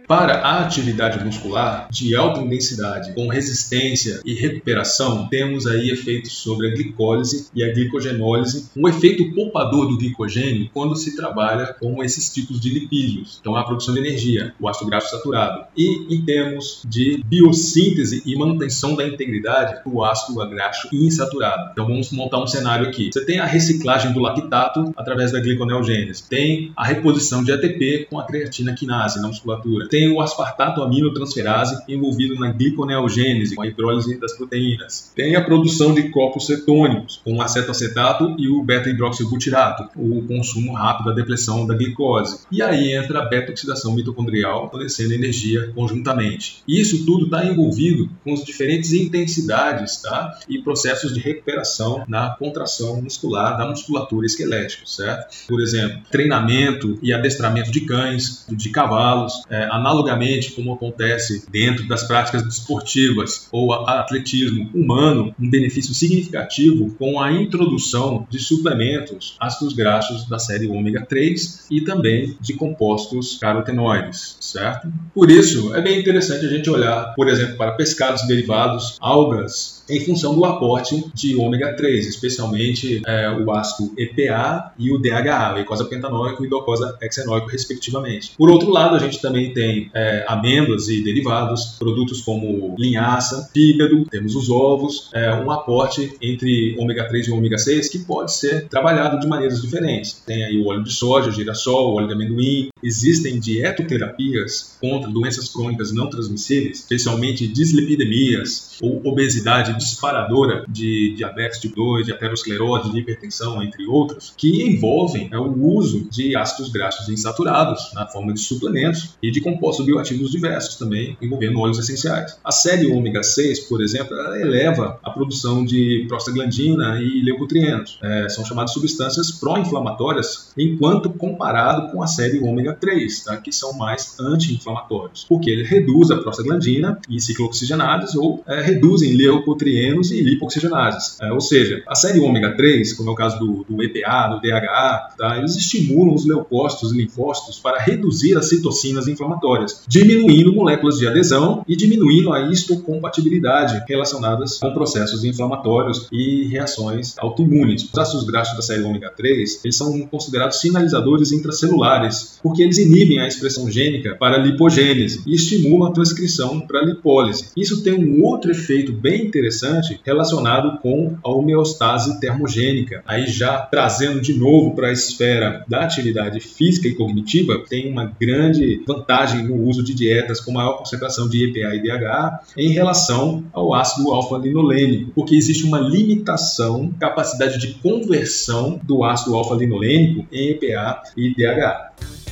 Para 0.07 0.35
a 0.41 0.61
atividade 0.63 1.25
muscular 1.25 1.89
de 1.91 2.15
alta 2.15 2.41
intensidade, 2.41 3.15
com 3.15 3.27
resistência 3.27 4.21
e 4.23 4.35
recuperação, 4.35 5.29
temos 5.29 5.67
aí 5.67 5.91
efeitos 5.91 6.33
sobre 6.33 6.69
a 6.69 6.71
glicólise 6.75 7.49
e 7.55 7.65
a 7.65 7.73
glicogenólise, 7.73 8.69
um 8.77 8.87
efeito 8.87 9.35
poupador 9.35 9.89
do 9.89 9.97
glicogênio 9.97 10.69
quando 10.75 10.95
se 10.95 11.17
trabalha 11.17 11.75
com 11.81 12.05
esses 12.05 12.33
tipos 12.33 12.61
de 12.61 12.69
lipídios. 12.69 13.39
Então, 13.41 13.57
a 13.57 13.65
produção 13.65 13.95
de 13.95 14.01
energia, 14.01 14.55
o 14.61 14.69
ácido 14.69 14.91
graxo 14.91 15.11
saturado. 15.11 15.65
E 15.75 16.15
em 16.15 16.23
termos 16.23 16.83
de 16.87 17.23
biossíntese 17.25 18.23
e 18.27 18.37
manutenção 18.37 18.95
da 18.95 19.09
integridade, 19.09 19.81
o 19.87 20.05
ácido 20.05 20.47
graxo 20.51 20.89
insaturado. 20.93 21.71
Então, 21.73 21.87
vamos 21.87 22.11
montar 22.13 22.43
um 22.43 22.47
cenário 22.47 22.87
aqui. 22.87 23.09
Você 23.11 23.25
tem 23.25 23.39
a 23.39 23.47
reciclagem 23.47 24.13
do 24.13 24.21
lactato 24.21 24.93
através 24.97 25.33
da 25.33 25.41
gliconeogênese, 25.41 26.29
tem 26.29 26.73
a 26.77 26.85
reposição 26.85 27.43
de 27.43 27.53
ATP 27.53 28.07
com 28.11 28.19
a 28.19 28.25
creatina 28.25 28.75
quinase 28.75 29.19
na 29.21 29.29
musculatura, 29.29 29.89
tem 29.95 30.11
o 30.11 30.21
aspartato 30.21 30.83
aminotransferase 30.83 31.81
envolvido 31.87 32.35
na 32.35 32.51
gliconeogênese, 32.51 33.55
com 33.55 33.63
a 33.63 33.69
hidrólise 33.69 34.19
das 34.19 34.33
proteínas. 34.33 35.13
Tem 35.15 35.37
a 35.37 35.45
produção 35.45 35.95
de 35.95 36.09
corpos 36.09 36.49
cetônicos, 36.49 37.21
com 37.23 37.37
o 37.37 37.41
acetoacetato 37.41 38.35
e 38.37 38.49
o 38.49 38.61
beta-hidroxibutirato, 38.65 39.89
o 39.95 40.27
consumo 40.27 40.73
rápido, 40.73 41.11
a 41.11 41.15
depressão 41.15 41.65
da 41.65 41.77
glicose. 41.77 42.41
E 42.51 42.61
aí 42.61 42.93
entra 42.93 43.21
a 43.21 43.25
beta-oxidação 43.25 43.95
mitocondrial, 43.95 44.69
fornecendo 44.69 45.15
energia 45.15 45.71
conjuntamente. 45.73 46.65
Isso 46.67 47.07
tudo 47.07 47.27
está 47.27 47.47
envolvido 47.47 48.11
com 48.25 48.35
as 48.35 48.43
diferentes 48.43 48.93
intensidades 48.93 50.03
tá? 50.03 50.41
e 50.49 50.59
processos 50.59 51.15
de 51.15 51.21
recuperação 51.21 52.03
na 52.09 52.31
contração 52.31 53.01
muscular 53.01 53.57
da 53.57 53.69
musculatura 53.69 54.27
esquelética, 54.27 54.83
certo? 54.87 55.47
Por 55.47 55.61
exemplo, 55.61 56.01
treinamento 56.11 56.99
e 57.01 57.13
adestramento 57.13 57.71
de 57.71 57.83
cães, 57.83 58.45
de 58.51 58.71
cavalos, 58.71 59.45
é, 59.49 59.69
analogamente 59.85 60.53
como 60.53 60.73
acontece 60.73 61.45
dentro 61.51 61.87
das 61.87 62.05
práticas 62.05 62.43
desportivas 62.43 63.49
ou 63.53 63.73
atletismo 63.73 64.71
humano, 64.75 65.35
um 65.39 65.49
benefício 65.49 65.95
significativo 65.95 66.95
com 66.99 67.21
a 67.21 67.31
introdução 67.31 68.27
de 68.31 68.39
suplementos 68.39 69.37
ácidos 69.39 69.75
graxos 69.75 70.27
da 70.27 70.39
série 70.39 70.67
ômega 70.67 71.05
3 71.07 71.67
e 71.71 71.83
também 71.83 72.37
de 72.41 72.55
compostos 72.55 73.39
carotenoides, 73.39 74.37
certo? 74.41 74.89
Por 75.15 75.31
isso, 75.31 75.75
é 75.75 75.83
bem 75.83 76.01
interessante 76.01 76.47
a 76.47 76.49
gente 76.49 76.71
olhar, 76.71 77.15
por 77.15 77.29
exemplo, 77.29 77.57
para 77.57 77.73
pescados 77.73 78.27
derivados, 78.27 78.97
algas, 79.01 79.84
em 79.89 80.01
função 80.01 80.35
do 80.35 80.45
aporte 80.45 81.05
de 81.15 81.37
ômega 81.37 81.75
3, 81.75 82.07
especialmente 82.07 83.03
é, 83.07 83.31
o 83.31 83.51
ácido 83.53 83.93
EPA 83.99 84.73
e 84.79 84.93
o 84.93 84.99
DHA, 84.99 85.55
o 85.55 85.59
eicosapentanoico 85.59 86.45
e 86.45 86.47
o 86.47 86.51
docosahexenoico, 86.51 87.49
respectivamente. 87.49 88.33
Por 88.37 88.51
outro 88.51 88.71
lado, 88.71 88.97
a 88.97 88.99
gente 88.99 89.21
também 89.21 89.53
tem 89.53 89.91
é, 89.95 90.25
amêndoas 90.27 90.89
e 90.89 91.03
derivados, 91.03 91.77
produtos 91.79 92.23
como 92.23 92.75
linhaça, 92.79 93.51
fígado, 93.53 94.05
temos 94.07 94.35
os 94.35 94.51
ovos, 94.51 95.11
é, 95.13 95.35
um 95.35 95.51
aporte 95.51 96.15
entre 96.21 96.77
ômega 96.79 97.07
3 97.09 97.29
e 97.29 97.31
ômega 97.31 97.59
6 97.59 97.89
que 97.89 97.99
pode 98.01 98.35
ser 98.35 98.69
trabalhado 98.69 99.19
de 99.21 99.27
maneiras 99.27 99.61
diferentes. 99.61 100.23
Tem 100.27 100.45
aí 100.45 100.59
o 100.59 100.67
óleo 100.67 100.83
de 100.83 100.93
soja, 100.93 101.29
o 101.29 101.33
girassol, 101.33 101.93
o 101.93 101.97
óleo 101.97 102.09
de 102.09 102.15
amendoim. 102.15 102.69
Existem 102.83 103.39
dietoterapias 103.39 104.77
contra 104.81 105.11
doenças 105.11 105.49
crônicas 105.49 105.93
não 105.93 106.09
transmissíveis, 106.09 106.79
especialmente 106.79 107.47
dislipidemias 107.47 108.79
ou 108.81 109.01
obesidade 109.05 109.74
disparadora 109.75 110.65
de 110.69 111.15
diabetes 111.17 111.61
tipo 111.61 111.75
2, 111.77 112.07
de 112.07 112.13
aterosclerose, 112.13 112.91
de 112.91 113.01
hipertensão, 113.01 113.63
entre 113.63 113.87
outros, 113.87 114.33
que 114.37 114.63
envolvem 114.63 115.29
é, 115.33 115.39
o 115.39 115.65
uso 115.65 116.09
de 116.11 116.37
ácidos 116.37 116.71
graxos 116.71 117.09
insaturados 117.09 117.93
na 117.95 118.07
forma 118.07 118.33
de 118.33 118.41
suplementos 118.41 119.17
e 119.23 119.31
de 119.31 119.41
compostos 119.41 119.85
bioativos 119.85 120.31
diversos 120.31 120.77
também, 120.77 121.17
envolvendo 121.21 121.59
óleos 121.59 121.79
essenciais. 121.79 122.39
A 122.45 122.53
série 122.53 122.87
ômega 122.93 123.23
6, 123.23 123.61
por 123.61 123.83
exemplo, 123.83 124.17
eleva 124.37 124.99
a 125.03 125.11
produção 125.11 125.65
de 125.65 126.05
prostaglandina 126.09 127.01
e 127.01 127.23
leucotrienos. 127.23 127.99
É, 128.03 128.29
são 128.29 128.45
chamadas 128.45 128.73
substâncias 128.73 129.31
pró-inflamatórias, 129.33 130.53
enquanto 130.57 131.11
comparado 131.11 131.91
com 131.91 132.03
a 132.03 132.07
série 132.07 132.39
ômega 132.41 132.73
3, 132.75 133.25
tá, 133.25 133.37
que 133.37 133.53
são 133.53 133.73
mais 133.73 134.19
anti-inflamatórios, 134.19 135.25
porque 135.29 135.51
ele 135.51 135.65
reduz 135.65 136.11
a 136.11 136.17
prostaglandina 136.17 136.99
e 137.09 137.21
ciclooxigenases 137.21 138.15
ou 138.15 138.43
é, 138.47 138.61
reduzem 138.61 139.13
leucotrienos 139.13 139.64
e 139.69 140.21
lipoxigenases. 140.21 141.19
É, 141.21 141.33
ou 141.33 141.41
seja, 141.41 141.83
a 141.87 141.95
série 141.95 142.21
ômega 142.21 142.57
3, 142.57 142.93
como 142.95 143.11
é 143.11 143.13
o 143.13 143.17
caso 143.17 143.39
do, 143.39 143.65
do 143.69 143.83
EPA, 143.83 144.29
do 144.29 144.41
DHA, 144.41 145.15
tá, 145.17 145.39
eles 145.39 145.57
estimulam 145.57 146.15
os 146.15 146.27
leucócitos 146.27 146.93
e 146.93 146.97
linfócitos 146.97 147.59
para 147.59 147.79
reduzir 147.81 148.37
as 148.37 148.49
citocinas 148.49 149.09
inflamatórias, 149.09 149.83
diminuindo 149.87 150.53
moléculas 150.53 150.99
de 150.99 151.07
adesão 151.07 151.65
e 151.69 151.77
diminuindo 151.77 152.33
a 152.33 152.51
histocompatibilidade 152.51 153.83
relacionadas 153.89 154.59
com 154.59 154.73
processos 154.73 155.25
inflamatórios 155.25 156.09
e 156.13 156.47
reações 156.47 157.15
autoimunes. 157.19 157.89
Os 157.93 157.99
ácidos 157.99 158.25
graxos 158.25 158.57
da 158.57 158.63
série 158.63 158.83
ômega 158.83 159.11
3 159.11 159.65
eles 159.65 159.77
são 159.77 160.01
considerados 160.07 160.61
sinalizadores 160.61 161.33
intracelulares, 161.33 162.39
porque 162.43 162.63
eles 162.63 162.79
inibem 162.79 163.21
a 163.21 163.27
expressão 163.27 163.71
gênica 163.71 164.15
para 164.15 164.39
lipogênese 164.39 165.23
e 165.27 165.35
estimulam 165.35 165.89
a 165.89 165.93
transcrição 165.93 166.61
para 166.61 166.83
lipólise. 166.83 167.47
Isso 167.57 167.83
tem 167.83 167.95
um 167.95 168.23
outro 168.25 168.51
efeito 168.51 168.93
bem 168.93 169.27
interessante 169.27 169.54
interessante 169.55 170.01
relacionado 170.05 170.79
com 170.79 171.17
a 171.23 171.31
homeostase 171.31 172.19
termogênica. 172.21 173.03
Aí 173.07 173.27
já 173.27 173.59
trazendo 173.59 174.21
de 174.21 174.35
novo 174.35 174.75
para 174.75 174.89
a 174.89 174.93
esfera 174.93 175.65
da 175.69 175.85
atividade 175.85 176.41
física 176.41 176.89
e 176.89 176.95
cognitiva, 176.95 177.63
tem 177.69 177.91
uma 177.91 178.13
grande 178.21 178.83
vantagem 178.87 179.45
no 179.45 179.57
uso 179.67 179.83
de 179.83 179.95
dietas 179.95 180.41
com 180.41 180.53
maior 180.53 180.79
concentração 180.79 181.29
de 181.29 181.45
EPA 181.45 181.75
e 181.75 181.83
DHA 181.83 182.41
em 182.57 182.71
relação 182.71 183.45
ao 183.53 183.73
ácido 183.73 184.11
alfa-linolênico, 184.11 185.13
porque 185.15 185.35
existe 185.35 185.65
uma 185.65 185.79
limitação 185.79 186.93
capacidade 186.99 187.59
de 187.59 187.75
conversão 187.75 188.81
do 188.83 189.05
ácido 189.05 189.35
alfa-linolênico 189.35 190.27
em 190.33 190.51
EPA 190.51 191.03
e 191.17 191.35
DHA. 191.35 192.24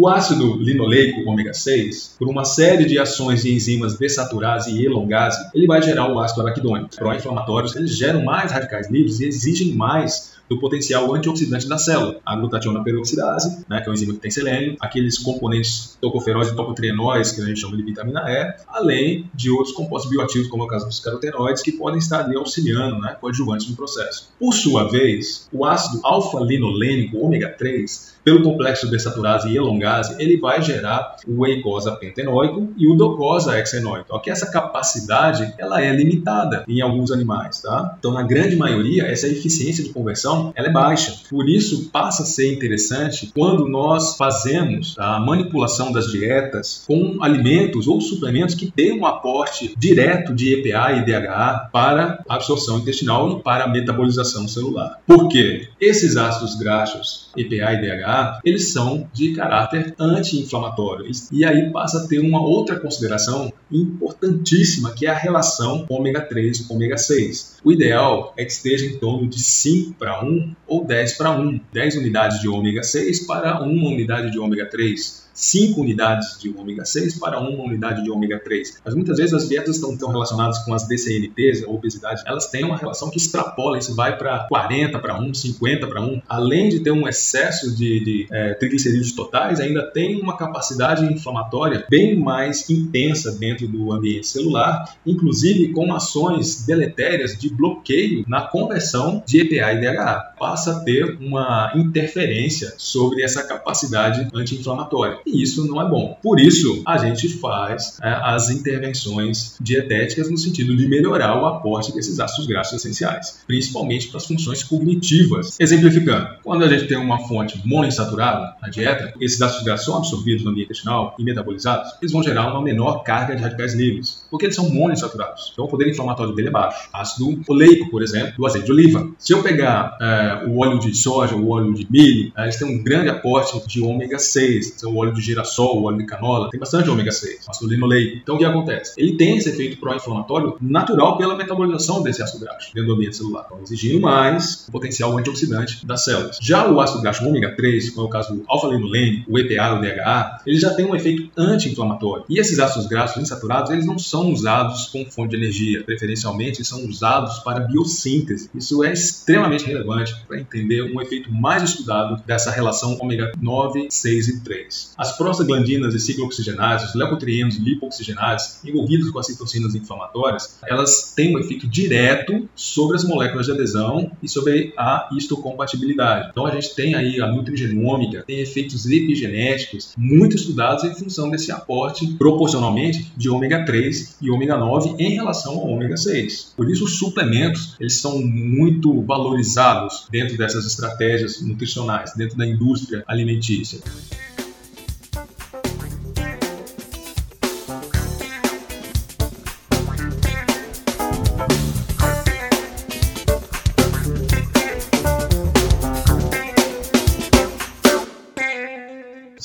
O 0.00 0.06
ácido 0.06 0.54
linoleico 0.58 1.28
ômega 1.28 1.52
6, 1.52 2.14
por 2.16 2.28
uma 2.28 2.44
série 2.44 2.84
de 2.84 3.00
ações 3.00 3.42
de 3.42 3.52
enzimas 3.52 3.98
desaturase 3.98 4.70
e 4.70 4.86
elongase, 4.86 5.50
ele 5.52 5.66
vai 5.66 5.82
gerar 5.82 6.08
o 6.08 6.20
ácido 6.20 6.42
araquidônico. 6.42 6.94
Pró-inflamatórios, 6.94 7.74
eles 7.74 7.96
geram 7.96 8.24
mais 8.24 8.52
radicais 8.52 8.88
livres 8.88 9.18
e 9.18 9.26
exigem 9.26 9.74
mais 9.74 10.38
do 10.48 10.58
potencial 10.60 11.12
antioxidante 11.12 11.68
da 11.68 11.76
célula. 11.78 12.20
A 12.24 12.36
glutationa 12.36 12.82
peroxidase, 12.84 13.64
né, 13.68 13.80
que 13.80 13.88
é 13.88 13.90
uma 13.90 13.94
enzima 13.94 14.14
que 14.14 14.20
tem 14.20 14.30
selênio, 14.30 14.76
aqueles 14.78 15.18
componentes 15.18 15.98
tocoferóis 16.00 16.48
e 16.48 16.54
tocotrienóis, 16.54 17.32
que 17.32 17.42
a 17.42 17.44
gente 17.44 17.60
chama 17.60 17.76
de 17.76 17.82
vitamina 17.82 18.20
E, 18.20 18.54
além 18.68 19.28
de 19.34 19.50
outros 19.50 19.74
compostos 19.74 20.08
bioativos, 20.10 20.46
como 20.46 20.62
é 20.62 20.66
o 20.66 20.68
caso 20.68 20.86
dos 20.86 21.00
carotenoides, 21.00 21.60
que 21.60 21.72
podem 21.72 21.98
estar 21.98 22.24
ali 22.24 22.36
auxiliando, 22.36 23.00
né, 23.00 23.16
coadjuvantes 23.20 23.68
no 23.68 23.74
processo. 23.74 24.30
Por 24.38 24.54
sua 24.54 24.88
vez, 24.88 25.48
o 25.52 25.64
ácido 25.64 26.00
alfa-linolênico 26.04 27.18
ômega 27.18 27.48
3 27.48 28.16
pelo 28.28 28.42
complexo 28.42 28.90
desaturase 28.90 29.48
e 29.48 29.56
elongase, 29.56 30.14
ele 30.18 30.36
vai 30.36 30.60
gerar 30.60 31.16
o 31.26 31.46
eicosa 31.46 31.92
pentenoico 31.92 32.74
e 32.76 32.86
o 32.86 32.94
docosa 32.94 33.58
hexenoico. 33.58 34.06
Só 34.06 34.18
que 34.18 34.30
essa 34.30 34.50
capacidade 34.50 35.54
ela 35.56 35.82
é 35.82 35.90
limitada 35.90 36.62
em 36.68 36.82
alguns 36.82 37.10
animais, 37.10 37.62
tá? 37.62 37.96
Então, 37.98 38.12
na 38.12 38.22
grande 38.22 38.54
maioria, 38.54 39.04
essa 39.04 39.26
eficiência 39.26 39.82
de 39.82 39.88
conversão 39.88 40.52
ela 40.54 40.68
é 40.68 40.70
baixa. 40.70 41.14
Por 41.30 41.48
isso, 41.48 41.88
passa 41.88 42.22
a 42.22 42.26
ser 42.26 42.52
interessante 42.52 43.30
quando 43.34 43.66
nós 43.66 44.18
fazemos 44.18 44.94
a 44.98 45.18
manipulação 45.18 45.90
das 45.90 46.12
dietas 46.12 46.84
com 46.86 47.22
alimentos 47.22 47.88
ou 47.88 47.98
suplementos 47.98 48.54
que 48.54 48.70
têm 48.70 49.00
um 49.00 49.06
aporte 49.06 49.74
direto 49.74 50.34
de 50.34 50.52
EPA 50.52 50.92
e 50.92 51.06
DHA 51.06 51.70
para 51.72 52.22
a 52.28 52.34
absorção 52.34 52.78
intestinal 52.78 53.38
e 53.38 53.42
para 53.42 53.64
a 53.64 53.68
metabolização 53.68 54.46
celular. 54.46 55.00
Por 55.06 55.28
quê? 55.28 55.68
Esses 55.80 56.16
ácidos 56.16 56.56
graxos, 56.56 57.30
EPA 57.36 57.72
e 57.72 57.80
DHA, 57.80 58.40
eles 58.44 58.72
são 58.72 59.08
de 59.12 59.32
caráter 59.34 59.94
anti-inflamatório. 59.98 61.06
E 61.30 61.44
aí 61.44 61.70
passa 61.70 62.04
a 62.04 62.08
ter 62.08 62.18
uma 62.18 62.42
outra 62.42 62.78
consideração 62.78 63.52
importantíssima, 63.70 64.92
que 64.92 65.06
é 65.06 65.10
a 65.10 65.16
relação 65.16 65.86
ômega 65.88 66.20
3 66.20 66.62
com 66.62 66.74
ômega 66.74 66.96
6. 66.96 67.58
O 67.62 67.72
ideal 67.72 68.32
é 68.36 68.44
que 68.44 68.52
esteja 68.52 68.86
em 68.86 68.98
torno 68.98 69.28
de 69.28 69.40
5 69.40 69.94
para 69.94 70.24
1 70.24 70.54
ou 70.66 70.84
10 70.84 71.12
para 71.12 71.30
1. 71.30 71.60
10 71.72 71.96
unidades 71.96 72.40
de 72.40 72.48
ômega 72.48 72.82
6 72.82 73.26
para 73.26 73.62
1 73.62 73.86
unidade 73.86 74.30
de 74.30 74.38
ômega 74.38 74.66
3. 74.66 75.27
5 75.38 75.80
unidades 75.80 76.36
de 76.40 76.50
ômega 76.50 76.84
6 76.84 77.18
para 77.18 77.40
1 77.40 77.64
unidade 77.64 78.02
de 78.02 78.10
ômega 78.10 78.40
3. 78.40 78.80
Mas 78.84 78.94
muitas 78.94 79.18
vezes 79.18 79.32
as 79.32 79.48
dietas 79.48 79.76
estão 79.76 79.96
tão 79.96 80.10
relacionadas 80.10 80.58
com 80.58 80.74
as 80.74 80.86
DCNTs, 80.86 81.62
a 81.62 81.70
obesidade, 81.70 82.22
elas 82.26 82.46
têm 82.46 82.64
uma 82.64 82.76
relação 82.76 83.08
que 83.08 83.16
extrapola, 83.16 83.78
isso 83.78 83.94
vai 83.94 84.16
para 84.18 84.40
40 84.48 84.98
para 84.98 85.20
1, 85.20 85.32
50 85.32 85.86
para 85.86 86.00
1. 86.00 86.22
Além 86.28 86.68
de 86.68 86.80
ter 86.80 86.90
um 86.90 87.06
excesso 87.06 87.74
de, 87.74 88.00
de 88.00 88.26
é, 88.30 88.54
triglicerídeos 88.54 89.12
totais, 89.12 89.60
ainda 89.60 89.82
tem 89.82 90.20
uma 90.20 90.36
capacidade 90.36 91.04
inflamatória 91.04 91.86
bem 91.88 92.18
mais 92.18 92.68
intensa 92.68 93.32
dentro 93.32 93.68
do 93.68 93.92
ambiente 93.92 94.26
celular, 94.26 94.96
inclusive 95.06 95.72
com 95.72 95.92
ações 95.94 96.64
deletérias 96.66 97.38
de 97.38 97.48
bloqueio 97.48 98.24
na 98.26 98.42
conversão 98.42 99.22
de 99.24 99.40
EPA 99.40 99.72
e 99.72 99.80
DHA. 99.80 100.34
Passa 100.38 100.72
a 100.72 100.80
ter 100.80 101.16
uma 101.20 101.72
interferência 101.74 102.74
sobre 102.76 103.22
essa 103.22 103.42
capacidade 103.46 104.28
anti-inflamatória. 104.34 105.18
E 105.32 105.42
isso 105.42 105.66
não 105.66 105.80
é 105.80 105.88
bom. 105.88 106.16
Por 106.22 106.40
isso, 106.40 106.82
a 106.86 106.98
gente 106.98 107.28
faz 107.28 107.98
é, 108.02 108.08
as 108.08 108.50
intervenções 108.50 109.56
dietéticas 109.60 110.30
no 110.30 110.38
sentido 110.38 110.76
de 110.76 110.88
melhorar 110.88 111.40
o 111.40 111.46
aporte 111.46 111.92
desses 111.92 112.18
ácidos 112.18 112.46
graxos 112.46 112.74
essenciais, 112.74 113.40
principalmente 113.46 114.08
para 114.08 114.18
as 114.18 114.26
funções 114.26 114.62
cognitivas. 114.62 115.58
Exemplificando, 115.60 116.28
quando 116.42 116.64
a 116.64 116.68
gente 116.68 116.86
tem 116.86 116.96
uma 116.96 117.26
fonte 117.26 117.60
monoinsaturada 117.64 118.56
na 118.60 118.68
dieta, 118.68 119.12
esses 119.20 119.40
ácidos 119.40 119.64
graxos 119.64 119.86
são 119.86 119.96
absorvidos 119.96 120.44
no 120.44 120.50
ambiente 120.50 120.66
intestinal 120.66 121.14
e 121.18 121.24
metabolizados, 121.24 121.92
eles 122.00 122.12
vão 122.12 122.22
gerar 122.22 122.50
uma 122.50 122.62
menor 122.62 123.02
carga 123.02 123.34
de 123.34 123.42
radicais 123.42 123.74
livres, 123.74 124.24
porque 124.30 124.46
eles 124.46 124.56
são 124.56 124.68
monoinsaturados. 124.70 125.50
Então 125.52 125.64
o 125.64 125.68
poder 125.68 125.88
inflamatório 125.88 126.34
dele 126.34 126.48
é 126.48 126.50
baixo. 126.50 126.88
Ácido 126.92 127.40
oleico, 127.48 127.90
por 127.90 128.02
exemplo, 128.02 128.34
do 128.36 128.46
azeite 128.46 128.66
de 128.66 128.72
oliva. 128.72 129.08
Se 129.18 129.32
eu 129.32 129.42
pegar 129.42 129.96
é, 130.00 130.46
o 130.46 130.58
óleo 130.58 130.78
de 130.78 130.94
soja, 130.96 131.34
o 131.34 131.50
óleo 131.50 131.74
de 131.74 131.86
milho, 131.90 132.32
é, 132.36 132.44
eles 132.44 132.56
têm 132.56 132.68
um 132.68 132.82
grande 132.82 133.08
aporte 133.08 133.60
de 133.66 133.80
ômega 133.80 134.18
6. 134.18 134.74
Então, 134.76 134.92
o 134.92 134.98
óleo 134.98 135.17
de 135.18 135.26
girassol, 135.26 135.80
o 135.80 135.84
óleo 135.84 135.98
de 135.98 136.06
canola, 136.06 136.50
tem 136.50 136.58
bastante 136.58 136.88
ômega 136.88 137.10
6, 137.10 137.46
ácido 137.48 137.70
linoleico. 137.70 138.18
Então 138.22 138.36
o 138.36 138.38
que 138.38 138.44
acontece? 138.44 138.94
Ele 138.96 139.16
tem 139.16 139.36
esse 139.36 139.48
efeito 139.48 139.78
pró-inflamatório 139.78 140.56
natural 140.60 141.16
pela 141.16 141.36
metabolização 141.36 142.02
desse 142.02 142.22
ácido 142.22 142.44
graxo 142.44 142.72
dentro 142.74 142.88
do 142.88 142.94
ambiente 142.94 143.16
celular, 143.16 143.44
então, 143.46 143.62
exigindo 143.62 144.00
mais 144.00 144.66
o 144.68 144.72
potencial 144.72 145.16
antioxidante 145.16 145.84
das 145.86 146.04
células. 146.04 146.38
Já 146.40 146.70
o 146.70 146.80
ácido 146.80 147.02
graxo 147.02 147.26
ômega 147.26 147.54
3, 147.54 147.90
como 147.90 148.06
é 148.06 148.08
o 148.08 148.10
caso 148.10 148.34
do 148.34 148.44
alfa-linolene, 148.46 149.24
o 149.28 149.38
EPA, 149.38 149.74
o 149.74 149.80
DHA, 149.80 150.42
ele 150.46 150.58
já 150.58 150.74
tem 150.74 150.84
um 150.84 150.94
efeito 150.94 151.30
anti-inflamatório. 151.36 152.24
E 152.28 152.38
esses 152.38 152.58
ácidos 152.58 152.86
graxos 152.86 153.22
insaturados, 153.22 153.70
eles 153.70 153.86
não 153.86 153.98
são 153.98 154.30
usados 154.30 154.86
como 154.86 155.10
fonte 155.10 155.30
de 155.30 155.36
energia, 155.36 155.82
preferencialmente 155.84 156.64
são 156.64 156.84
usados 156.86 157.38
para 157.40 157.60
biossíntese. 157.60 158.50
Isso 158.54 158.82
é 158.84 158.92
extremamente 158.92 159.64
relevante 159.64 160.14
para 160.26 160.38
entender 160.38 160.82
um 160.82 161.00
efeito 161.00 161.32
mais 161.32 161.62
estudado 161.62 162.22
dessa 162.26 162.50
relação 162.50 162.96
ômega 163.00 163.32
9, 163.40 163.88
6 163.90 164.28
e 164.28 164.40
3. 164.40 164.94
As 164.96 165.07
prostaglandinas 165.16 165.94
e 165.94 166.00
ciclooxigenases, 166.00 166.90
os 166.90 166.94
leucotrienos 166.94 167.56
lipooxigenases 167.56 168.64
envolvidos 168.64 169.10
com 169.10 169.18
as 169.18 169.26
citocinas 169.26 169.74
inflamatórias, 169.74 170.58
elas 170.66 171.12
têm 171.14 171.34
um 171.34 171.38
efeito 171.38 171.66
direto 171.66 172.48
sobre 172.54 172.96
as 172.96 173.04
moléculas 173.04 173.46
de 173.46 173.52
adesão 173.52 174.10
e 174.22 174.28
sobre 174.28 174.72
a 174.76 175.08
histocompatibilidade. 175.12 176.28
Então 176.30 176.46
a 176.46 176.50
gente 176.50 176.74
tem 176.74 176.94
aí 176.94 177.20
a 177.20 177.26
nutrigenômica, 177.26 178.22
tem 178.26 178.40
efeitos 178.40 178.86
epigenéticos 178.86 179.92
muito 179.96 180.36
estudados 180.36 180.84
em 180.84 180.94
função 180.94 181.30
desse 181.30 181.50
aporte 181.52 182.06
proporcionalmente 182.14 183.12
de 183.16 183.28
ômega 183.28 183.64
3 183.64 184.16
e 184.20 184.30
ômega 184.30 184.56
9 184.56 184.94
em 184.98 185.10
relação 185.14 185.54
ao 185.54 185.68
ômega 185.68 185.96
6. 185.96 186.54
Por 186.56 186.70
isso 186.70 186.84
os 186.84 186.98
suplementos, 186.98 187.74
eles 187.78 187.94
são 187.94 188.20
muito 188.20 189.02
valorizados 189.02 190.06
dentro 190.10 190.36
dessas 190.36 190.66
estratégias 190.66 191.40
nutricionais, 191.40 192.14
dentro 192.14 192.36
da 192.36 192.46
indústria 192.46 193.04
alimentícia. 193.06 193.80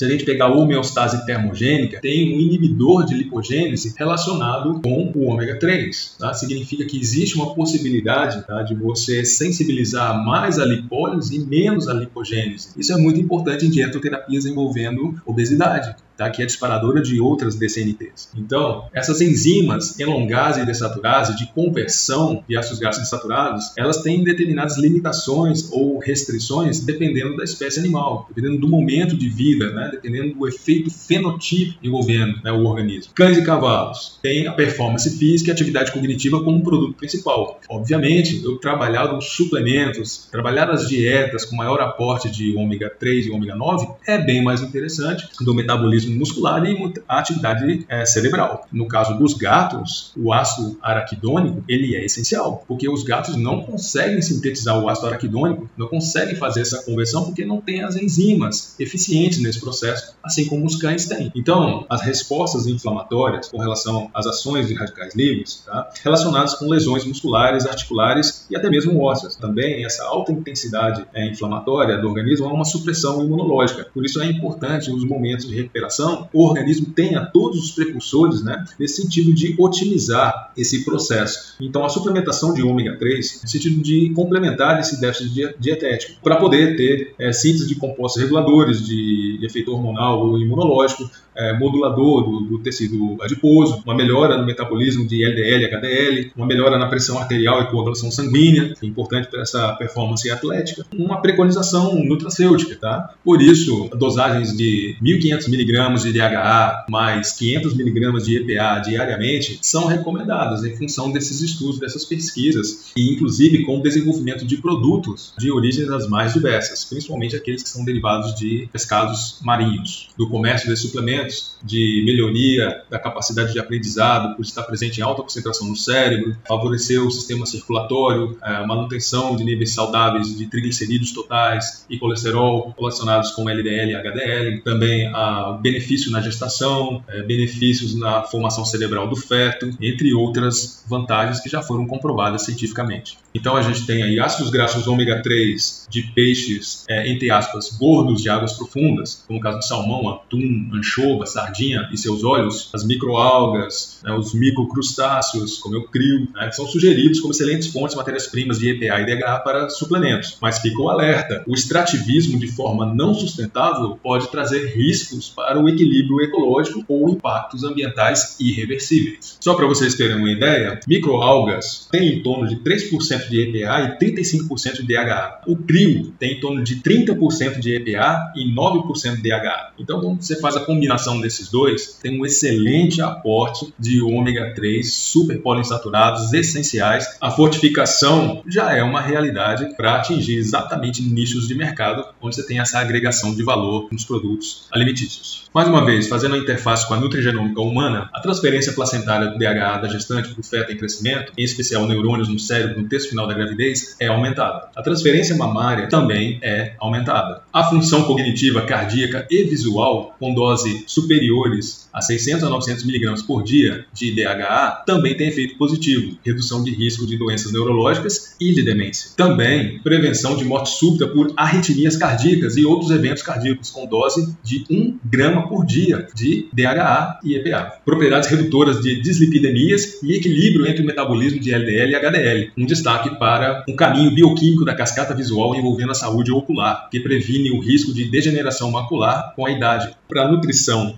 Se 0.04 0.08
a 0.08 0.12
gente 0.12 0.26
pegar 0.26 0.46
a 0.46 0.52
homeostase 0.52 1.24
termogênica, 1.24 1.98
tem 1.98 2.36
um 2.36 2.38
inibidor 2.38 3.06
de 3.06 3.14
lipogênese 3.14 3.94
relacionado 3.96 4.82
com 4.82 5.10
o 5.14 5.22
ômega 5.22 5.58
3. 5.58 6.16
Tá? 6.18 6.34
Significa 6.34 6.84
que 6.84 7.00
existe 7.00 7.36
uma 7.36 7.54
possibilidade 7.54 8.46
tá, 8.46 8.62
de 8.62 8.74
você 8.74 9.24
sensibilizar 9.24 10.22
mais 10.22 10.58
a 10.58 10.66
lipólise 10.66 11.34
e 11.36 11.38
menos 11.38 11.88
a 11.88 11.94
lipogênese. 11.94 12.68
Isso 12.76 12.92
é 12.92 12.98
muito 12.98 13.18
importante 13.18 13.64
em 13.64 13.70
dietoterapias 13.70 14.44
envolvendo 14.44 15.18
obesidade 15.24 15.96
tá? 16.16 16.30
que 16.30 16.42
é 16.42 16.46
disparadora 16.46 17.02
de 17.02 17.20
outras 17.20 17.56
DCNTs. 17.56 18.30
Então, 18.36 18.88
essas 18.92 19.20
enzimas 19.20 19.98
elongase 19.98 20.60
e 20.60 20.66
desaturase 20.66 21.36
de 21.36 21.46
conversão 21.52 22.42
de 22.48 22.56
ácidos 22.56 22.78
graxos 22.78 23.02
insaturados, 23.02 23.72
elas 23.76 24.02
têm 24.02 24.22
determinadas 24.22 24.76
limitações 24.78 25.70
ou 25.72 25.98
restrições 25.98 26.80
dependendo 26.80 27.36
da 27.36 27.44
espécie 27.44 27.80
animal, 27.80 28.26
dependendo 28.28 28.60
do 28.60 28.68
momento 28.68 29.16
de 29.16 29.28
vida, 29.28 29.70
né? 29.70 29.88
dependendo 29.92 30.34
do 30.34 30.48
efeito 30.48 30.90
fenotípico 30.90 31.78
envolvendo 31.82 32.40
né, 32.42 32.52
o 32.52 32.64
organismo. 32.64 33.12
Cães 33.14 33.38
e 33.38 33.44
cavalos 33.44 34.18
têm 34.22 34.46
a 34.46 34.52
performance 34.52 35.18
física 35.18 35.50
e 35.50 35.52
a 35.52 35.54
atividade 35.54 35.92
cognitiva 35.92 36.42
como 36.42 36.62
produto 36.62 36.94
principal. 36.94 37.60
Obviamente, 37.68 38.42
eu 38.44 38.56
trabalhar 38.58 39.16
os 39.16 39.26
suplementos, 39.30 40.28
trabalhar 40.30 40.70
as 40.70 40.88
dietas 40.88 41.44
com 41.44 41.56
maior 41.56 41.80
aporte 41.80 42.30
de 42.30 42.54
ômega 42.56 42.90
3 42.90 43.26
e 43.26 43.30
ômega 43.30 43.54
9 43.54 43.86
é 44.06 44.18
bem 44.18 44.42
mais 44.42 44.60
interessante 44.60 45.28
do 45.40 45.54
metabolismo 45.54 46.03
muscular 46.10 46.64
e 46.64 46.92
a 47.08 47.18
atividade 47.18 47.84
é, 47.88 48.04
cerebral. 48.04 48.66
No 48.72 48.86
caso 48.86 49.16
dos 49.18 49.34
gatos, 49.34 50.12
o 50.16 50.32
ácido 50.32 50.78
araquidônico 50.82 51.62
ele 51.68 51.94
é 51.96 52.04
essencial, 52.04 52.64
porque 52.66 52.88
os 52.88 53.02
gatos 53.02 53.36
não 53.36 53.62
conseguem 53.62 54.20
sintetizar 54.20 54.78
o 54.78 54.88
ácido 54.88 55.08
araquidônico, 55.08 55.68
não 55.76 55.88
conseguem 55.88 56.34
fazer 56.34 56.62
essa 56.62 56.82
conversão 56.82 57.24
porque 57.24 57.44
não 57.44 57.60
tem 57.60 57.82
as 57.82 57.96
enzimas 57.96 58.78
eficientes 58.78 59.40
nesse 59.40 59.60
processo, 59.60 60.14
assim 60.22 60.46
como 60.46 60.64
os 60.66 60.76
cães 60.76 61.06
têm. 61.06 61.32
Então, 61.34 61.84
as 61.88 62.02
respostas 62.02 62.66
inflamatórias 62.66 63.48
com 63.48 63.58
relação 63.58 64.10
às 64.14 64.26
ações 64.26 64.68
de 64.68 64.74
radicais 64.74 65.14
livres, 65.14 65.62
tá, 65.64 65.90
relacionadas 66.02 66.54
com 66.54 66.68
lesões 66.68 67.04
musculares, 67.04 67.66
articulares 67.66 68.46
e 68.50 68.56
até 68.56 68.68
mesmo 68.68 69.00
ósseas. 69.00 69.36
Também 69.36 69.84
essa 69.84 70.04
alta 70.04 70.32
intensidade 70.32 71.06
é, 71.12 71.26
inflamatória 71.26 71.98
do 71.98 72.08
organismo 72.08 72.46
é 72.46 72.52
uma 72.52 72.64
supressão 72.64 73.24
imunológica. 73.24 73.86
Por 73.92 74.04
isso 74.04 74.20
é 74.20 74.26
importante 74.26 74.90
os 74.90 75.04
momentos 75.04 75.46
de 75.46 75.54
recuperação 75.54 75.93
o 76.32 76.44
organismo 76.44 76.86
tenha 76.86 77.24
todos 77.24 77.64
os 77.64 77.70
precursores 77.70 78.42
né, 78.42 78.64
nesse 78.78 79.02
sentido 79.02 79.32
de 79.32 79.54
otimizar 79.58 80.52
esse 80.56 80.84
processo. 80.84 81.54
Então, 81.60 81.84
a 81.84 81.88
suplementação 81.88 82.52
de 82.54 82.62
ômega 82.62 82.96
3 82.98 83.40
no 83.42 83.48
sentido 83.48 83.82
de 83.82 84.10
complementar 84.10 84.80
esse 84.80 85.00
déficit 85.00 85.54
dietético, 85.58 86.20
para 86.22 86.36
poder 86.36 86.76
ter 86.76 87.14
é, 87.18 87.32
síntese 87.32 87.66
de 87.66 87.74
compostos 87.76 88.22
reguladores 88.22 88.84
de 88.84 89.38
efeito 89.42 89.72
hormonal 89.72 90.26
ou 90.26 90.38
imunológico, 90.38 91.10
é, 91.36 91.52
modulador 91.58 92.24
do, 92.24 92.40
do, 92.40 92.58
tecido 92.58 93.16
adiposo, 93.20 93.82
uma 93.84 93.94
melhora 93.94 94.38
no 94.38 94.46
metabolismo 94.46 95.06
de 95.06 95.24
LDL 95.24 95.62
e 95.62 95.66
HDL, 95.66 96.32
uma 96.36 96.46
melhora 96.46 96.78
na 96.78 96.86
pressão 96.86 97.18
arterial 97.18 97.62
e 97.62 97.66
coagulação 97.66 98.10
sanguínea, 98.10 98.74
que 98.74 98.86
é 98.86 98.88
importante 98.88 99.28
para 99.28 99.42
essa 99.42 99.72
performance 99.74 100.28
atlética, 100.30 100.86
uma 100.94 101.20
preconização 101.20 101.94
nutracêutica, 102.04 102.76
tá? 102.76 103.14
Por 103.24 103.42
isso, 103.42 103.90
dosagens 103.96 104.56
de 104.56 104.96
1.500 105.02 105.48
mg 105.48 106.02
de 106.02 106.12
DHA 106.12 106.86
mais 106.88 107.32
500 107.32 107.78
mg 107.78 108.22
de 108.22 108.36
EPA 108.38 108.80
diariamente 108.80 109.58
são 109.62 109.86
recomendadas 109.86 110.64
em 110.64 110.76
função 110.76 111.10
desses 111.10 111.40
estudos, 111.40 111.78
dessas 111.78 112.04
pesquisas, 112.04 112.92
e 112.96 113.12
inclusive 113.12 113.64
com 113.64 113.78
o 113.78 113.82
desenvolvimento 113.82 114.44
de 114.44 114.56
produtos 114.56 115.32
de 115.38 115.50
origens 115.50 115.88
das 115.88 116.08
mais 116.08 116.32
diversas, 116.32 116.84
principalmente 116.84 117.36
aqueles 117.36 117.62
que 117.62 117.68
são 117.68 117.84
derivados 117.84 118.34
de 118.34 118.68
pescados 118.72 119.38
marinhos, 119.42 120.10
do 120.16 120.28
comércio 120.28 120.68
de 120.68 120.76
suplementos 120.76 121.23
de 121.62 122.02
melhoria 122.04 122.82
da 122.90 122.98
capacidade 122.98 123.52
de 123.52 123.58
aprendizado, 123.58 124.34
por 124.36 124.42
estar 124.42 124.62
presente 124.64 125.00
em 125.00 125.02
alta 125.02 125.22
concentração 125.22 125.68
no 125.68 125.76
cérebro, 125.76 126.36
favorecer 126.46 127.02
o 127.02 127.10
sistema 127.10 127.46
circulatório, 127.46 128.36
a 128.42 128.62
é, 128.62 128.66
manutenção 128.66 129.36
de 129.36 129.44
níveis 129.44 129.72
saudáveis 129.74 130.36
de 130.36 130.46
triglicerídeos 130.46 131.12
totais 131.12 131.86
e 131.88 131.98
colesterol 131.98 132.74
relacionados 132.78 133.30
com 133.30 133.48
LDL 133.48 133.92
e 133.92 133.94
HDL, 133.94 134.60
também 134.62 135.06
a 135.08 135.58
benefício 135.60 136.10
na 136.10 136.20
gestação, 136.20 137.02
é, 137.08 137.22
benefícios 137.22 137.94
na 137.94 138.22
formação 138.22 138.64
cerebral 138.64 139.08
do 139.08 139.16
feto, 139.16 139.70
entre 139.80 140.12
outras 140.14 140.84
vantagens 140.88 141.40
que 141.40 141.48
já 141.48 141.62
foram 141.62 141.86
comprovadas 141.86 142.42
cientificamente. 142.42 143.18
Então 143.34 143.56
a 143.56 143.62
gente 143.62 143.86
tem 143.86 144.02
aí 144.02 144.20
ácidos 144.20 144.50
graxos 144.50 144.86
ômega 144.86 145.22
3 145.22 145.86
de 145.88 146.02
peixes, 146.02 146.84
é, 146.88 147.08
entre 147.08 147.30
aspas, 147.30 147.76
gordos 147.76 148.22
de 148.22 148.28
águas 148.28 148.52
profundas, 148.52 149.24
como 149.26 149.38
o 149.38 149.42
caso 149.42 149.58
do 149.58 149.64
salmão, 149.64 150.08
atum, 150.08 150.70
anchova, 150.72 151.13
sardinha 151.26 151.88
e 151.92 151.96
seus 151.96 152.24
olhos, 152.24 152.70
as 152.72 152.84
microalgas, 152.84 154.00
né, 154.02 154.12
os 154.12 154.34
microcrustáceos, 154.34 155.58
como 155.58 155.76
o 155.78 155.88
crio, 155.88 156.28
né, 156.34 156.50
são 156.52 156.66
sugeridos 156.66 157.20
como 157.20 157.32
excelentes 157.32 157.68
fontes 157.68 157.90
de 157.90 157.96
matérias-primas 157.96 158.58
de 158.58 158.70
EPA 158.70 159.00
e 159.00 159.06
DHA 159.06 159.38
para 159.40 159.68
suplementos. 159.70 160.36
Mas 160.40 160.58
fica 160.58 160.80
o 160.80 160.88
alerta: 160.88 161.42
o 161.46 161.54
extrativismo 161.54 162.38
de 162.38 162.48
forma 162.48 162.86
não 162.86 163.14
sustentável 163.14 163.98
pode 164.02 164.28
trazer 164.28 164.74
riscos 164.74 165.28
para 165.28 165.60
o 165.60 165.68
equilíbrio 165.68 166.20
ecológico 166.20 166.84
ou 166.88 167.08
impactos 167.08 167.64
ambientais 167.64 168.36
irreversíveis. 168.40 169.38
Só 169.40 169.54
para 169.54 169.66
vocês 169.66 169.94
terem 169.94 170.16
uma 170.16 170.30
ideia, 170.30 170.80
microalgas 170.86 171.88
têm 171.90 172.14
em 172.14 172.22
torno 172.22 172.46
de 172.48 172.56
3% 172.56 173.28
de 173.28 173.40
EPA 173.40 173.98
e 174.00 174.12
35% 174.12 174.82
de 174.82 174.86
DHA. 174.86 175.40
O 175.46 175.56
crio 175.56 176.12
tem 176.18 176.34
em 176.34 176.40
torno 176.40 176.62
de 176.62 176.76
30% 176.76 177.58
de 177.58 177.74
EPA 177.74 178.32
e 178.36 178.54
9% 178.54 179.16
de 179.16 179.22
DHA. 179.22 179.72
Então, 179.78 180.00
quando 180.00 180.22
você 180.22 180.38
faz 180.40 180.56
a 180.56 180.60
combinação 180.60 181.03
combinação 181.04 181.20
desses 181.20 181.48
dois 181.48 181.98
tem 182.02 182.18
um 182.18 182.24
excelente 182.24 183.02
aporte 183.02 183.72
de 183.78 184.00
ômega 184.02 184.54
3 184.54 184.92
super 184.92 185.40
poliinsaturados 185.40 186.32
essenciais. 186.32 187.16
A 187.20 187.30
fortificação 187.30 188.42
já 188.48 188.72
é 188.72 188.82
uma 188.82 189.00
realidade 189.00 189.74
para 189.76 189.96
atingir 189.96 190.36
exatamente 190.36 191.02
nichos 191.02 191.46
de 191.46 191.54
mercado 191.54 192.04
onde 192.22 192.36
você 192.36 192.46
tem 192.46 192.58
essa 192.58 192.78
agregação 192.78 193.34
de 193.34 193.42
valor 193.42 193.88
nos 193.92 194.04
produtos 194.04 194.66
alimentícios. 194.72 195.44
Mais 195.54 195.68
uma 195.68 195.84
vez, 195.84 196.08
fazendo 196.08 196.34
a 196.34 196.38
interface 196.38 196.86
com 196.88 196.94
a 196.94 197.00
nutrigenômica 197.00 197.60
humana, 197.60 198.10
a 198.12 198.20
transferência 198.20 198.72
placentária 198.72 199.28
do 199.28 199.38
DHA 199.38 199.78
da 199.78 199.88
gestante 199.88 200.30
para 200.30 200.40
o 200.40 200.44
feto 200.44 200.72
em 200.72 200.76
crescimento, 200.76 201.32
em 201.36 201.44
especial 201.44 201.86
neurônios 201.86 202.28
no 202.28 202.38
cérebro 202.38 202.80
no 202.80 202.88
terço 202.88 203.08
final 203.08 203.26
da 203.26 203.34
gravidez, 203.34 203.96
é 204.00 204.06
aumentada. 204.06 204.68
A 204.74 204.82
transferência 204.82 205.36
mamária 205.36 205.88
também 205.88 206.38
é 206.42 206.74
aumentada. 206.80 207.42
A 207.52 207.64
função 207.64 208.04
cognitiva, 208.04 208.62
cardíaca 208.62 209.26
e 209.30 209.44
visual, 209.44 210.14
com 210.18 210.34
dose 210.34 210.84
superiores 210.94 211.88
a 211.92 212.00
600 212.00 212.44
a 212.44 212.50
900 212.50 212.84
mg 212.84 213.22
por 213.24 213.42
dia 213.42 213.86
de 213.92 214.12
DHA, 214.12 214.82
também 214.86 215.16
tem 215.16 215.28
efeito 215.28 215.56
positivo, 215.56 216.18
redução 216.24 216.62
de 216.62 216.72
risco 216.72 217.06
de 217.06 217.16
doenças 217.16 217.52
neurológicas 217.52 218.34
e 218.40 218.52
de 218.52 218.62
demência. 218.62 219.10
Também 219.16 219.78
prevenção 219.80 220.36
de 220.36 220.44
morte 220.44 220.70
súbita 220.70 221.06
por 221.06 221.32
arritmias 221.36 221.96
cardíacas 221.96 222.56
e 222.56 222.64
outros 222.64 222.90
eventos 222.90 223.22
cardíacos, 223.22 223.70
com 223.70 223.86
dose 223.86 224.34
de 224.42 224.64
1 224.70 224.98
grama 225.04 225.48
por 225.48 225.64
dia 225.64 226.08
de 226.14 226.48
DHA 226.52 227.20
e 227.22 227.34
EPA. 227.34 227.74
Propriedades 227.84 228.28
redutoras 228.28 228.80
de 228.80 229.00
dislipidemias 229.00 230.02
e 230.02 230.14
equilíbrio 230.14 230.66
entre 230.66 230.82
o 230.82 230.86
metabolismo 230.86 231.40
de 231.40 231.52
LDL 231.52 231.92
e 231.92 231.94
HDL. 231.94 232.52
Um 232.56 232.66
destaque 232.66 233.18
para 233.18 233.64
um 233.68 233.76
caminho 233.76 234.14
bioquímico 234.14 234.64
da 234.64 234.74
cascata 234.74 235.14
visual 235.14 235.54
envolvendo 235.54 235.92
a 235.92 235.94
saúde 235.94 236.32
ocular, 236.32 236.88
que 236.90 237.00
previne 237.00 237.50
o 237.50 237.60
risco 237.60 237.92
de 237.92 238.04
degeneração 238.04 238.70
macular 238.70 239.32
com 239.36 239.46
a 239.46 239.50
idade. 239.50 239.94
Para 240.08 240.22
a 240.22 240.28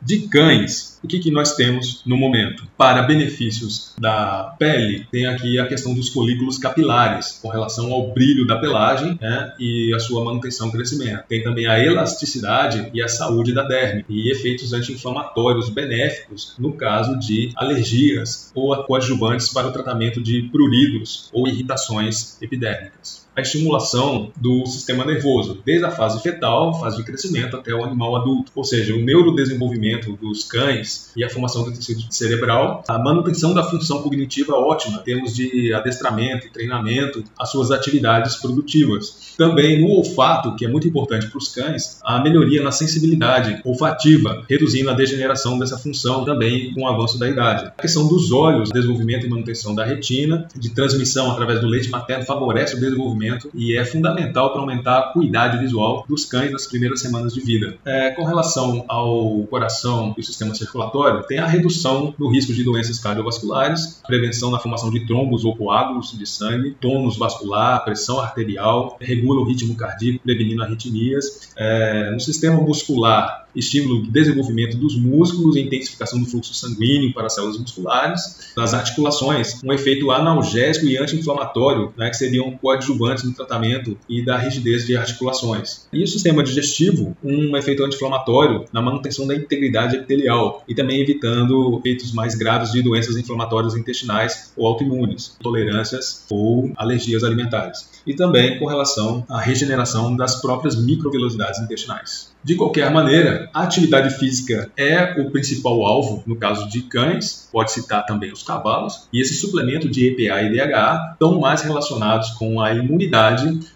de 0.03 0.29
cães, 0.29 0.99
o 1.03 1.09
que, 1.09 1.19
que 1.19 1.31
nós 1.31 1.55
temos 1.55 2.03
no 2.05 2.17
momento? 2.17 2.67
Para 2.77 3.03
benefícios 3.03 3.95
da 3.99 4.55
pele, 4.59 5.07
tem 5.11 5.27
aqui 5.27 5.59
a 5.59 5.67
questão 5.67 5.95
dos 5.95 6.09
folículos 6.09 6.59
capilares, 6.59 7.39
com 7.41 7.49
relação 7.49 7.93
ao 7.93 8.13
brilho 8.13 8.47
da 8.47 8.59
pelagem 8.59 9.19
né, 9.21 9.55
e 9.59 9.95
a 9.95 10.01
sua 10.01 10.25
manutenção 10.25 10.69
e 10.69 10.73
crescimento. 10.73 11.25
Tem 11.29 11.43
também 11.43 11.67
a 11.67 11.79
elasticidade 11.79 12.91
e 12.93 13.03
a 13.03 13.09
saúde 13.09 13.53
da 13.53 13.63
derme 13.63 14.05
e 14.09 14.31
efeitos 14.31 14.73
anti-inflamatórios 14.73 15.69
benéficos 15.69 16.55
no 16.59 16.73
caso 16.73 17.19
de 17.19 17.53
alergias 17.55 18.51
ou 18.55 18.75
coadjuvantes 18.85 19.53
para 19.53 19.69
o 19.69 19.73
tratamento 19.73 20.21
de 20.21 20.43
pruridos 20.51 21.29
ou 21.33 21.47
irritações 21.47 22.41
epidérmicas 22.43 23.26
a 23.37 23.43
estimulação 23.43 24.33
do 24.37 24.65
sistema 24.67 25.05
nervoso, 25.05 25.61
desde 25.65 25.85
a 25.85 25.91
fase 25.91 26.21
fetal, 26.23 26.81
fase 26.81 26.97
de 26.97 27.05
crescimento, 27.05 27.57
até 27.57 27.75
o 27.75 27.85
animal 27.85 28.17
adulto. 28.17 28.51
Ou 28.55 28.65
seja, 28.65 28.95
o 28.95 29.03
neurodesenvolvimento 29.03 30.13
dos 30.17 30.45
cães 30.45 31.11
e 31.15 31.23
a 31.23 31.29
formação 31.29 31.65
do 31.65 31.73
tecido 31.73 32.03
cerebral, 32.11 32.83
a 32.89 32.99
manutenção 32.99 33.53
da 33.53 33.63
função 33.63 34.03
cognitiva 34.03 34.55
ótima, 34.55 34.99
temos 34.99 35.35
de 35.35 35.73
adestramento 35.75 36.47
treinamento, 36.53 37.23
as 37.39 37.51
suas 37.51 37.71
atividades 37.71 38.37
produtivas. 38.37 39.35
Também 39.37 39.81
no 39.81 39.89
olfato, 39.89 40.57
que 40.57 40.65
é 40.65 40.69
muito 40.69 40.89
importante 40.89 41.27
para 41.27 41.39
os 41.39 41.49
cães, 41.49 42.01
a 42.03 42.21
melhoria 42.21 42.63
na 42.63 42.73
sensibilidade 42.73 43.61
olfativa, 43.65 44.45
reduzindo 44.49 44.89
a 44.89 44.95
degeneração 44.95 45.59
dessa 45.59 45.77
função 45.77 46.25
também 46.25 46.73
com 46.73 46.83
o 46.83 46.89
avanço 46.89 47.19
da 47.19 47.29
idade. 47.29 47.67
A 47.67 47.83
questão 47.83 48.09
dos 48.09 48.33
olhos, 48.33 48.71
desenvolvimento 48.71 49.27
e 49.27 49.29
manutenção 49.29 49.75
da 49.75 49.85
retina, 49.85 50.49
de 50.57 50.71
transmissão 50.71 51.31
através 51.31 51.61
do 51.61 51.67
leite 51.67 51.91
materno 51.91 52.25
favorece 52.25 52.77
o 52.77 52.81
desenvolvimento 52.81 53.26
e 53.55 53.77
é 53.77 53.85
fundamental 53.85 54.53
para 54.53 54.61
aumentar 54.61 54.99
a 54.99 55.03
cuidade 55.13 55.59
visual 55.59 56.05
dos 56.09 56.25
cães 56.25 56.51
nas 56.53 56.67
primeiras 56.67 57.01
semanas 57.01 57.35
de 57.35 57.41
vida. 57.41 57.77
É, 57.85 58.11
com 58.11 58.25
relação 58.25 58.85
ao 58.89 59.45
coração 59.45 60.15
e 60.17 60.21
o 60.21 60.25
sistema 60.25 60.55
circulatório, 60.55 61.23
tem 61.25 61.39
a 61.39 61.47
redução 61.47 62.15
do 62.19 62.29
risco 62.29 62.53
de 62.53 62.65
doenças 62.65 62.99
cardiovasculares, 62.99 64.01
prevenção 64.07 64.51
da 64.51 64.59
formação 64.59 64.91
de 64.91 65.07
trombos 65.07 65.45
ou 65.45 65.57
coágulos 65.57 66.17
de 66.17 66.27
sangue, 66.27 66.77
tônus 66.81 67.17
vascular, 67.17 67.85
pressão 67.85 68.21
arterial, 68.21 68.97
regula 69.01 69.41
o 69.41 69.45
ritmo 69.45 69.75
cardíaco, 69.75 70.21
prevenindo 70.23 70.63
arritmias. 70.63 71.51
É, 71.57 72.11
no 72.11 72.21
sistema 72.21 72.61
muscular, 72.61 73.47
estímulo 73.57 74.03
do 74.03 74.11
desenvolvimento 74.11 74.77
dos 74.77 74.97
músculos 74.97 75.57
intensificação 75.57 76.21
do 76.21 76.27
fluxo 76.27 76.55
sanguíneo 76.55 77.13
para 77.13 77.27
as 77.27 77.35
células 77.35 77.59
musculares, 77.59 78.53
nas 78.57 78.75
articulações, 78.75 79.63
um 79.65 79.73
efeito 79.73 80.11
analgésico 80.11 80.87
e 80.87 80.97
anti-inflamatório, 80.99 81.93
né, 81.97 82.11
que 82.11 82.17
seriam 82.17 82.53
coadjuvantes 82.53 83.16
no 83.25 83.33
tratamento 83.33 83.97
e 84.09 84.25
da 84.25 84.37
rigidez 84.37 84.87
de 84.87 84.97
articulações. 84.97 85.87
E 85.93 86.03
o 86.03 86.09
sistema 86.09 86.43
digestivo, 86.43 87.17
um 87.23 87.57
efeito 87.57 87.85
anti-inflamatório 87.85 88.65
na 88.73 88.83
manutenção 88.83 89.27
da 89.27 89.35
integridade 89.35 89.97
epitelial 89.97 90.65
e 90.69 90.75
também 90.75 91.01
evitando 91.01 91.79
efeitos 91.79 92.13
mais 92.13 92.35
graves 92.35 92.73
de 92.73 92.83
doenças 92.83 93.17
inflamatórias 93.17 93.75
intestinais 93.75 94.53
ou 94.57 94.67
autoimunes, 94.67 95.37
intolerâncias 95.41 96.25
ou 96.31 96.73
alergias 96.77 97.25
alimentares. 97.25 97.97
E 98.07 98.15
também 98.15 98.59
com 98.59 98.67
relação 98.67 99.25
à 99.29 99.41
regeneração 99.41 100.17
das 100.17 100.41
próprias 100.41 100.77
microvelocidades 100.77 101.61
intestinais. 101.61 102.37
De 102.47 102.55
qualquer 102.55 102.93
maneira, 102.93 103.51
a 103.53 103.65
atividade 103.65 104.09
física 104.19 104.71
é 104.77 105.21
o 105.21 105.33
principal 105.33 105.85
alvo 105.85 106.23
no 106.25 106.37
caso 106.37 106.69
de 106.69 106.83
cães, 106.83 107.49
pode 107.51 107.73
citar 107.73 108.07
também 108.07 108.33
os 108.33 108.45
cavalos, 108.45 109.09
e 109.13 109.21
esse 109.21 109.35
suplemento 109.35 109.89
de 109.89 110.07
EPA 110.07 110.43
e 110.43 110.53
DHA 110.53 111.11
estão 111.15 111.41
mais 111.41 111.63
relacionados 111.63 112.31
com 112.31 112.61
a 112.61 112.73
imunidade, 112.73 113.06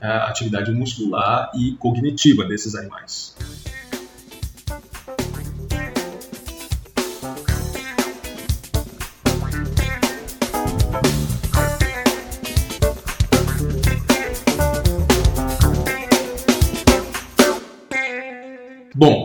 a 0.01 0.29
atividade 0.29 0.73
muscular 0.73 1.51
e 1.55 1.73
cognitiva 1.79 2.45
desses 2.45 2.75
animais. 2.75 3.35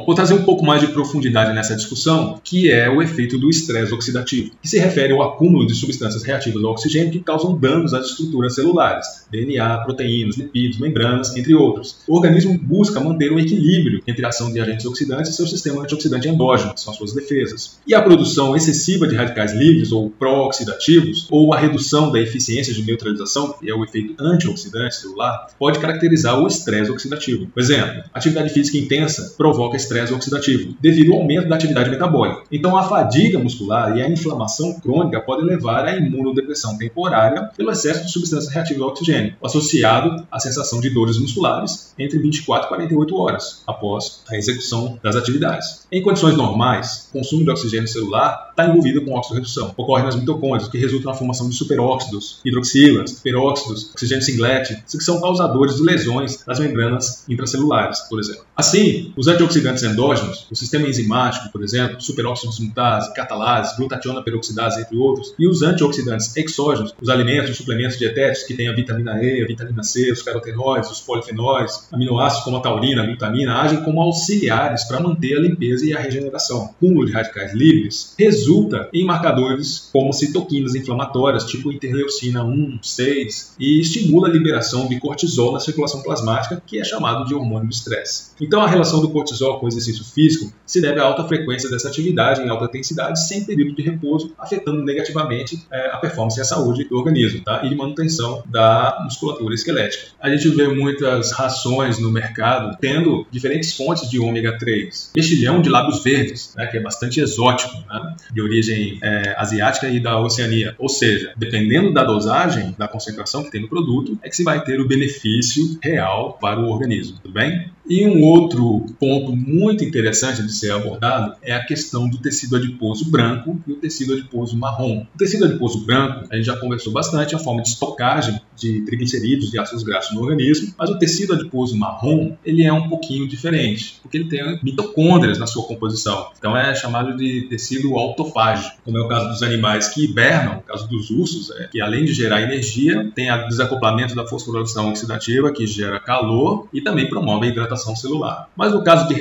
Vou 0.06 0.14
trazer 0.14 0.36
um 0.36 0.44
pouco 0.44 0.64
mais 0.64 0.82
de 0.82 0.88
profundidade 0.88 1.54
nessa 1.54 1.76
discussão, 1.76 2.40
que 2.44 2.72
é 2.72 2.88
o 2.90 3.02
efeito 3.02 3.40
do 3.40 3.50
estresse 3.50 3.94
oxidativo, 3.94 4.52
que 4.62 4.70
se 4.70 4.78
refere 4.78 5.14
ao 5.14 5.24
acúmulo 5.24 5.66
de 5.66 5.74
substâncias 5.74 6.22
reativas 6.24 6.64
ao 6.64 6.72
oxigênio 6.72 7.12
que 7.12 7.20
causam 7.20 7.58
danos 7.58 7.94
às 7.94 8.08
estruturas 8.08 8.54
celulares, 8.56 9.26
DNA, 9.32 9.80
proteínas, 9.80 10.38
lipídios, 10.38 10.80
membranas, 10.80 11.36
entre 11.36 11.56
outros. 11.56 11.98
O 12.08 12.16
organismo 12.16 12.58
busca 12.58 13.00
manter 13.00 13.32
um 13.32 13.40
equilíbrio 13.40 14.02
entre 14.06 14.24
a 14.24 14.30
ação 14.30 14.54
de 14.54 14.60
agentes 14.60 14.86
oxidantes 14.86 15.32
e 15.32 15.34
seu 15.34 15.48
sistema 15.48 15.82
antioxidante 15.82 16.28
endógeno, 16.28 16.76
que 16.76 16.82
são 16.82 16.92
as 16.92 16.98
suas 16.98 17.14
defesas. 17.14 17.80
E 17.88 17.96
a 17.96 18.02
produção 18.02 18.56
excessiva 18.56 19.08
de 19.08 19.16
radicais 19.16 19.54
livres 19.54 19.92
ou 19.92 20.12
pró-oxidativos, 20.12 21.28
ou 21.32 21.54
a 21.54 21.58
redução 21.58 22.12
da 22.12 22.20
eficiência 22.20 22.74
de 22.74 22.84
neutralização, 22.84 23.54
que 23.54 23.70
é 23.70 23.74
o 23.74 23.84
efeito 23.84 24.14
antioxidante 24.20 24.96
celular, 24.96 25.48
pode 25.58 25.80
caracterizar 25.80 26.40
o 26.40 26.48
estresse 26.48 26.92
oxidativo. 26.92 27.48
Por 27.48 27.60
exemplo, 27.60 28.04
atividade 28.14 28.50
física 28.50 28.78
intensa 28.78 29.34
provoca 29.36 29.66
provoca 29.66 29.78
estresse 29.96 30.14
oxidativo, 30.14 30.76
devido 30.82 31.14
ao 31.14 31.20
aumento 31.20 31.48
da 31.48 31.56
atividade 31.56 31.90
metabólica. 31.90 32.44
Então, 32.52 32.78
a 32.78 32.84
fadiga 32.84 33.40
muscular 33.40 33.96
e 33.98 34.02
a 34.02 34.10
inflamação 34.10 34.80
crônica 34.80 35.22
podem 35.22 35.46
levar 35.46 35.86
à 35.86 35.96
imunodepressão 35.96 36.78
temporária 36.78 37.50
pelo 37.56 37.72
excesso 37.72 38.06
de 38.06 38.12
substâncias 38.12 38.54
reativas 38.54 38.82
ao 38.82 38.90
oxigênio, 38.90 39.36
associado 39.44 40.26
à 40.32 40.40
sensação 40.40 40.82
de 40.82 40.90
dores 40.90 41.18
musculares 41.18 41.94
entre 41.98 42.20
24 42.20 42.66
e 42.66 42.70
48 42.70 43.16
horas 43.16 43.64
após 43.66 44.22
a 44.30 44.36
execução 44.36 45.00
das 45.02 45.16
atividades. 45.16 45.86
Em 45.92 46.02
condições 46.02 46.36
normais, 46.36 47.08
o 47.10 47.20
consumo 47.20 47.44
de 47.44 47.52
oxigênio 47.52 47.88
celular 47.88 48.50
está 48.52 48.68
envolvido 48.68 49.04
com 49.04 49.14
oxidorredução. 49.14 49.74
Ocorre 49.78 50.04
nas 50.04 50.16
mitocôndrias, 50.16 50.70
que 50.70 50.78
resulta 50.78 51.06
na 51.06 51.14
formação 51.14 51.50
de 51.50 51.56
superóxidos, 51.56 52.40
hidroxilas, 52.44 53.20
peróxidos, 53.22 53.92
oxigênio 53.92 54.24
singlete, 54.24 54.82
que 54.90 55.04
são 55.04 55.22
causadores 55.22 55.76
de 55.76 55.84
lesões 55.84 56.44
das 56.46 56.60
membranas 56.60 57.24
intracelulares, 57.30 58.00
por 58.10 58.20
exemplo. 58.20 58.44
Assim, 58.56 59.14
os 59.16 59.28
antioxidantes 59.28 59.84
endógenos, 59.86 60.48
o 60.52 60.56
sistema 60.56 60.88
enzimático, 60.88 61.50
por 61.52 61.64
exemplo, 61.64 62.02
superóxidos 62.02 62.60
mutase, 62.60 63.14
catalase, 63.14 63.76
glutationa 63.78 64.22
peroxidase, 64.22 64.82
entre 64.82 64.98
outros, 64.98 65.34
e 65.38 65.48
os 65.48 65.62
antioxidantes 65.62 66.36
exógenos, 66.36 66.94
os 67.02 67.10
alimentos, 67.10 67.52
os 67.52 67.58
suplementos 67.58 67.98
dietéticos 67.98 68.48
que 68.48 68.54
têm 68.54 68.68
a 68.68 68.74
vitamina 68.74 69.22
E, 69.24 69.44
a 69.44 69.48
vitamina 69.48 69.84
C, 69.84 70.12
os 70.12 70.22
carotenoides, 70.22 70.90
os 70.90 71.02
polifenóis, 71.02 71.88
aminoácidos 71.92 72.44
como 72.44 72.58
a 72.58 72.62
taurina, 72.62 73.04
a 73.04 73.06
glutamina, 73.06 73.62
agem 73.62 73.84
como 73.84 74.02
auxiliares 74.02 74.84
para 74.86 75.00
manter 75.00 75.38
a 75.38 75.42
limpeza 75.42 75.86
e 75.86 75.94
a 75.94 76.00
regeneração. 76.00 76.66
O 76.66 76.74
cúmulo 76.74 77.06
de 77.06 77.12
radicais 77.12 77.54
livres 77.54 78.14
resulta 78.18 78.90
em 78.94 79.06
marcadores 79.06 79.90
como 79.92 80.14
citoquinas 80.14 80.76
inflamatórias, 80.76 81.46
tipo 81.46 81.72
interleucina 81.72 82.44
1, 82.44 82.80
6, 82.82 83.56
e 83.60 83.80
estimula 83.80 84.28
a 84.28 84.32
liberação 84.32 84.88
de 84.88 85.00
cortisol 85.00 85.54
na 85.54 85.60
circulação 85.60 86.02
plasmática, 86.02 86.62
que 86.66 86.80
é 86.80 86.84
chamado 86.84 87.26
de 87.26 87.34
hormônio 87.34 87.68
do 87.68 87.74
estresse. 87.74 88.32
Então, 88.40 88.62
a 88.62 88.68
relação 88.68 89.02
do 89.02 89.10
cortisol 89.10 89.60
com 89.60 89.68
exercício 89.78 90.06
físico, 90.06 90.52
se 90.66 90.82
deve 90.82 91.00
à 91.00 91.04
alta 91.04 91.24
frequência 91.26 91.70
dessa 91.70 91.88
atividade 91.88 92.42
em 92.42 92.50
alta 92.50 92.66
intensidade 92.66 93.28
sem 93.28 93.44
período 93.44 93.76
de 93.76 93.82
repouso, 93.82 94.34
afetando 94.38 94.84
negativamente 94.84 95.66
é, 95.72 95.88
a 95.92 95.98
performance 95.98 96.38
e 96.38 96.42
a 96.42 96.46
saúde 96.46 96.86
do 96.86 96.98
organismo 96.98 97.42
tá? 97.44 97.62
e 97.64 97.76
manutenção 97.76 98.44
da 98.48 99.02
musculatura 99.04 99.54
esquelética. 99.54 100.08
A 100.20 100.30
gente 100.30 100.50
vê 100.50 100.68
muitas 100.68 101.32
rações 101.32 102.00
no 102.00 102.12
mercado 102.12 102.78
tendo 102.80 103.26
diferentes 103.32 103.76
fontes 103.76 104.10
de 104.10 104.20
ômega 104.20 104.58
3. 104.58 105.12
Mexilhão 105.16 105.62
de 105.62 105.70
lábios 105.70 106.04
verdes, 106.04 106.54
né, 106.56 106.68
que 106.68 106.78
é 106.78 106.82
bastante 106.82 107.20
exótico, 107.20 107.76
né, 107.88 108.16
de 108.34 108.42
origem 108.42 109.00
é, 109.02 109.36
asiática 109.38 109.88
e 109.88 110.00
da 110.00 110.20
Oceania. 110.20 110.76
Ou 110.78 110.90
seja, 110.90 111.34
dependendo 111.38 111.94
da 111.94 112.04
dosagem, 112.04 112.76
da 112.78 112.88
concentração 112.88 113.44
que 113.44 113.52
tem 113.52 113.62
no 113.62 113.70
produto, 113.70 114.18
é 114.22 114.30
que 114.30 114.36
se 114.36 114.44
vai 114.44 114.64
ter 114.64 114.80
o 114.80 114.88
benefício 114.88 115.78
real 115.82 116.38
para 116.40 116.60
o 116.60 116.70
organismo, 116.70 117.18
tudo 117.22 117.34
bem? 117.34 117.70
E 117.88 118.08
um 118.08 118.24
outro 118.24 118.86
ponto 119.00 119.36
muito 119.36 119.65
interessante 119.74 120.44
de 120.44 120.52
ser 120.52 120.72
abordado 120.72 121.36
é 121.42 121.54
a 121.54 121.64
questão 121.64 122.10
do 122.10 122.18
tecido 122.18 122.56
adiposo 122.56 123.10
branco 123.10 123.62
e 123.68 123.72
o 123.72 123.76
tecido 123.76 124.14
adiposo 124.14 124.58
marrom. 124.58 125.06
O 125.14 125.18
tecido 125.18 125.46
adiposo 125.46 125.86
branco, 125.86 126.26
a 126.30 126.36
gente 126.36 126.46
já 126.46 126.58
conversou 126.58 126.92
bastante, 126.92 127.36
a 127.36 127.40
forma 127.40 127.62
de 127.62 127.70
estocagem 127.70 128.40
de 128.56 128.82
triglicerídeos 128.86 129.54
e 129.54 129.60
ácidos 129.60 129.84
graxos 129.84 130.16
no 130.16 130.22
organismo, 130.22 130.74
mas 130.78 130.90
o 130.90 130.98
tecido 130.98 131.34
adiposo 131.34 131.78
marrom, 131.78 132.36
ele 132.46 132.64
é 132.64 132.72
um 132.72 132.88
pouquinho 132.88 133.28
diferente, 133.28 134.00
porque 134.02 134.18
ele 134.18 134.30
tem 134.30 134.60
mitocôndrias 134.64 135.38
na 135.38 135.48
sua 135.48 135.64
composição. 135.64 136.30
Então 136.38 136.56
é 136.56 136.74
chamado 136.74 137.16
de 137.18 137.48
tecido 137.50 137.96
autofágico, 137.96 138.78
como 138.84 138.98
é 138.98 139.02
o 139.02 139.08
caso 139.08 139.28
dos 139.28 139.44
animais 139.44 139.90
que 139.90 140.06
hibernam, 140.06 140.56
no 140.56 140.62
caso 140.62 140.88
dos 140.88 141.10
ursos, 141.10 141.52
é, 141.52 141.68
que 141.68 141.82
além 141.82 142.06
de 142.06 142.14
gerar 142.14 142.42
energia, 142.42 143.12
tem 143.14 143.32
o 143.32 143.48
desacoplamento 143.48 144.16
da 144.16 144.26
fosforilação 144.26 144.90
oxidativa, 144.90 145.52
que 145.52 145.68
gera 145.68 146.00
calor 146.00 146.68
e 146.74 146.82
também 146.82 147.10
promove 147.10 147.48
a 147.48 147.50
hidratação 147.50 147.96
celular. 147.96 148.50
Mas 148.56 148.74
no 148.74 148.84
caso 148.84 149.08
de 149.08 149.14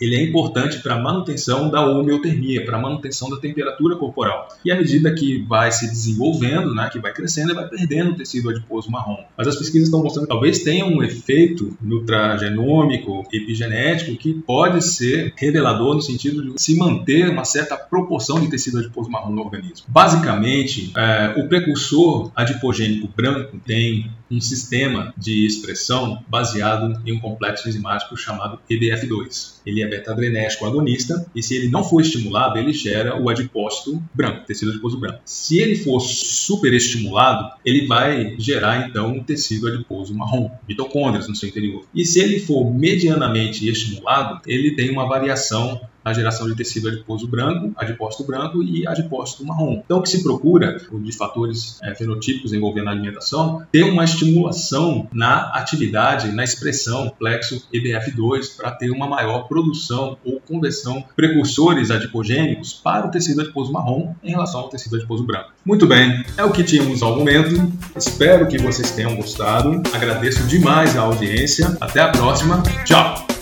ele 0.00 0.16
é 0.16 0.22
importante 0.22 0.80
para 0.80 0.94
a 0.94 1.00
manutenção 1.00 1.70
da 1.70 1.86
homeotermia, 1.86 2.64
para 2.64 2.76
a 2.76 2.80
manutenção 2.80 3.28
da 3.30 3.36
temperatura 3.36 3.96
corporal. 3.96 4.48
E 4.64 4.70
à 4.70 4.76
medida 4.76 5.12
que 5.14 5.38
vai 5.42 5.70
se 5.72 5.86
desenvolvendo, 5.86 6.74
né, 6.74 6.88
que 6.90 6.98
vai 6.98 7.12
crescendo, 7.12 7.50
ele 7.50 7.60
vai 7.60 7.68
perdendo 7.68 8.14
tecido 8.14 8.50
adiposo 8.50 8.90
marrom. 8.90 9.18
Mas 9.36 9.48
as 9.48 9.56
pesquisas 9.56 9.88
estão 9.88 10.02
mostrando 10.02 10.26
que 10.26 10.32
talvez 10.32 10.60
tenha 10.60 10.86
um 10.86 11.02
efeito 11.02 11.76
nutragenômico, 11.80 13.24
epigenético, 13.32 14.16
que 14.16 14.34
pode 14.34 14.82
ser 14.82 15.32
revelador 15.36 15.94
no 15.94 16.02
sentido 16.02 16.42
de 16.42 16.62
se 16.62 16.76
manter 16.76 17.28
uma 17.28 17.44
certa 17.44 17.76
proporção 17.76 18.40
de 18.40 18.48
tecido 18.48 18.78
adiposo 18.78 19.10
marrom 19.10 19.32
no 19.32 19.42
organismo. 19.42 19.86
Basicamente, 19.88 20.92
é, 20.96 21.34
o 21.36 21.48
precursor 21.48 22.30
adipogênico 22.34 23.08
branco 23.14 23.58
tem 23.64 24.10
um 24.30 24.40
sistema 24.40 25.12
de 25.16 25.46
expressão 25.46 26.24
baseado 26.28 27.00
em 27.06 27.12
um 27.12 27.20
complexo 27.20 27.68
enzimático 27.68 28.16
chamado 28.16 28.58
EBF2. 28.70 29.60
Ele 29.66 29.82
é 29.82 29.88
beta-adrenérgico 29.88 30.66
agonista 30.66 31.26
e 31.34 31.42
se 31.42 31.54
ele 31.54 31.68
não 31.68 31.84
for 31.84 32.00
estimulado, 32.00 32.58
ele 32.58 32.72
gera 32.72 33.20
o 33.20 33.28
adipócito 33.28 34.02
branco, 34.14 34.46
tecido 34.46 34.70
adiposo 34.70 34.98
branco. 34.98 35.20
Se 35.24 35.58
ele 35.58 35.76
for 35.76 36.00
superestimulado, 36.00 37.50
ele 37.64 37.86
vai 37.86 38.34
gerar 38.38 38.88
então 38.88 39.12
um 39.12 39.22
tecido 39.22 39.68
adiposo 39.68 40.14
marrom, 40.14 40.50
mitocôndrias 40.68 41.28
no 41.28 41.34
seu 41.34 41.48
interior. 41.48 41.84
E 41.94 42.04
se 42.04 42.20
ele 42.20 42.40
for 42.40 42.72
medianamente 42.72 43.68
estimulado, 43.68 44.40
ele 44.46 44.74
tem 44.74 44.90
uma 44.90 45.06
variação 45.06 45.80
a 46.04 46.12
geração 46.12 46.46
de 46.46 46.54
tecido 46.54 46.88
adiposo 46.88 47.26
branco, 47.26 47.72
adipócito 47.76 48.24
branco 48.24 48.62
e 48.62 48.86
adipócito 48.86 49.44
marrom. 49.44 49.80
Então, 49.84 49.98
o 49.98 50.02
que 50.02 50.10
se 50.10 50.22
procura, 50.22 50.78
de 50.92 51.12
fatores 51.12 51.78
é, 51.82 51.94
fenotípicos 51.94 52.52
envolvendo 52.52 52.88
a 52.88 52.92
alimentação, 52.92 53.62
ter 53.72 53.84
uma 53.84 54.04
estimulação 54.04 55.08
na 55.12 55.50
atividade, 55.54 56.32
na 56.32 56.44
expressão 56.44 57.12
plexo 57.18 57.66
EBF2 57.72 58.56
para 58.56 58.70
ter 58.70 58.90
uma 58.90 59.06
maior 59.06 59.48
produção 59.48 60.16
ou 60.24 60.40
conversão 60.40 61.04
precursores 61.16 61.90
adipogênicos 61.90 62.72
para 62.72 63.06
o 63.06 63.10
tecido 63.10 63.40
adiposo 63.40 63.72
marrom 63.72 64.14
em 64.22 64.30
relação 64.30 64.60
ao 64.60 64.68
tecido 64.68 64.96
adiposo 64.96 65.24
branco. 65.24 65.50
Muito 65.64 65.86
bem, 65.86 66.24
é 66.36 66.44
o 66.44 66.52
que 66.52 66.62
tínhamos 66.62 67.02
ao 67.02 67.16
momento. 67.16 67.72
Espero 67.96 68.46
que 68.46 68.58
vocês 68.58 68.90
tenham 68.90 69.16
gostado. 69.16 69.82
Agradeço 69.92 70.42
demais 70.44 70.96
a 70.96 71.02
audiência. 71.02 71.76
Até 71.80 72.00
a 72.00 72.08
próxima. 72.08 72.62
Tchau! 72.84 73.33